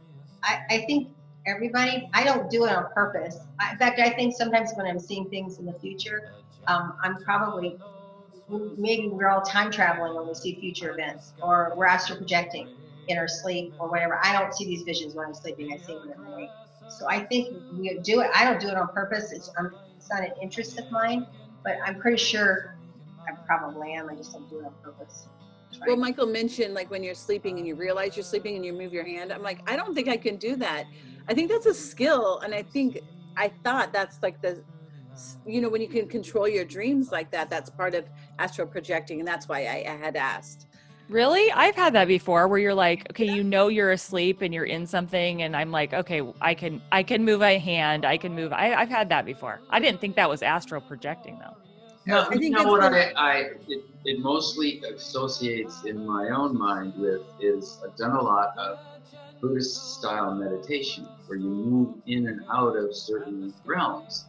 [0.44, 1.10] I, I think
[1.48, 3.38] everybody, I don't do it on purpose.
[3.60, 6.22] I, in fact, I think sometimes when I'm seeing things in the future,
[6.68, 7.78] um, I'm probably,
[8.50, 12.70] maybe we're all time traveling when we see future events, or we're astral projecting
[13.08, 14.20] in our sleep or whatever.
[14.24, 15.70] I don't see these visions when I'm sleeping.
[15.74, 16.52] I see them when I'm awake.
[16.88, 18.32] So I think we do it.
[18.36, 19.32] I don't do it on purpose.
[19.34, 21.26] It's, um, it's not an interest of mine.
[21.64, 22.66] but I'm pretty sure
[23.28, 24.10] I probably am.
[24.10, 25.28] I just don't do it on purpose.
[25.74, 28.74] Try- Well, Michael mentioned like when you're sleeping and you realize you're sleeping and you
[28.74, 29.32] move your hand.
[29.34, 30.86] I'm like, I don't think I can do that.
[31.28, 33.00] I think that's a skill, and I think
[33.38, 34.64] I thought that's like the,
[35.46, 38.06] you know, when you can control your dreams like that, that's part of
[38.40, 40.68] astral projecting, and that's why I, I had asked.
[41.10, 41.52] Really?
[41.52, 44.88] I've had that before where you're like, okay, you know you're asleep and you're in
[44.88, 48.52] something and I'm like, okay, I can I can move a hand, I can move
[48.52, 49.62] I, I've had that before.
[49.70, 51.56] I didn't think that was astral projecting though.
[52.08, 56.30] No, I you think know what the- I, I it, it mostly associates in my
[56.36, 58.78] own mind with is I've done a lot of
[59.48, 64.26] Buddhist style meditation where you move in and out of certain realms.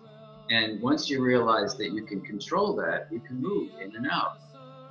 [0.50, 4.38] And once you realize that you can control that, you can move in and out.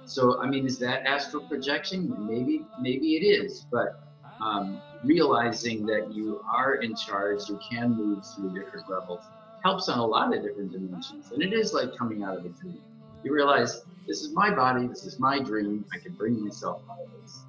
[0.05, 2.13] So I mean, is that astral projection?
[2.27, 4.01] Maybe maybe it is, but
[4.41, 9.21] um, realizing that you are in charge, you can move through different levels
[9.65, 11.31] helps on a lot of different dimensions.
[11.31, 12.79] And it is like coming out of a dream.
[13.23, 16.99] You realize this is my body, this is my dream, I can bring myself out
[17.01, 17.45] of this.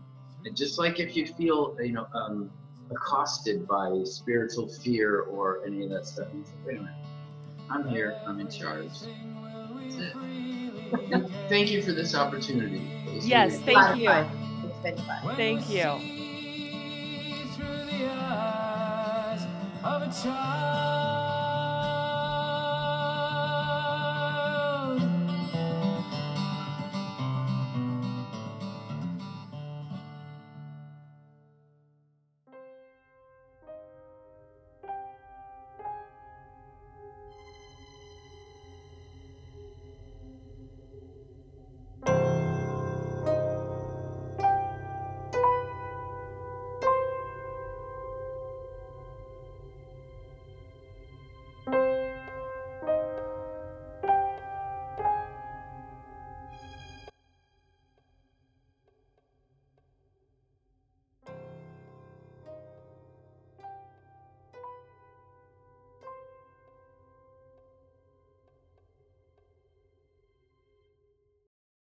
[0.47, 2.51] And just like if you feel, you know, um,
[2.91, 6.95] accosted by spiritual fear or any of that stuff, you say, wait a minute,
[7.71, 8.89] I'm here, I'm in charge.
[8.91, 9.97] That's
[11.11, 11.31] it.
[11.49, 12.83] Thank you for this opportunity.
[13.09, 14.69] It Yes, really- thank lot of you.
[14.69, 15.37] It's been fun.
[15.37, 16.01] Thank you.